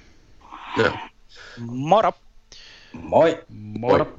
[0.76, 0.98] Joo.
[1.58, 2.12] Moro!
[2.92, 3.44] Moi!
[3.48, 4.18] Moro!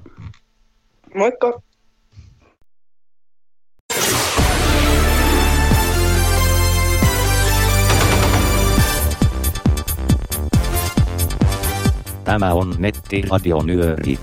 [1.15, 1.61] Moikka!
[12.23, 14.19] Tämä on nettiradio Nyöri.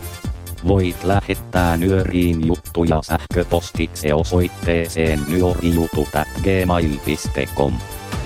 [0.68, 7.72] Voit lähettää Nyöriin juttuja sähköpostitse osoitteeseen nyörijutut@gmail.com.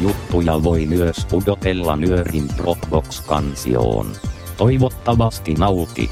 [0.00, 4.06] Juttuja voi myös pudotella Nyörin Dropbox-kansioon.
[4.56, 6.10] Toivottavasti nautit.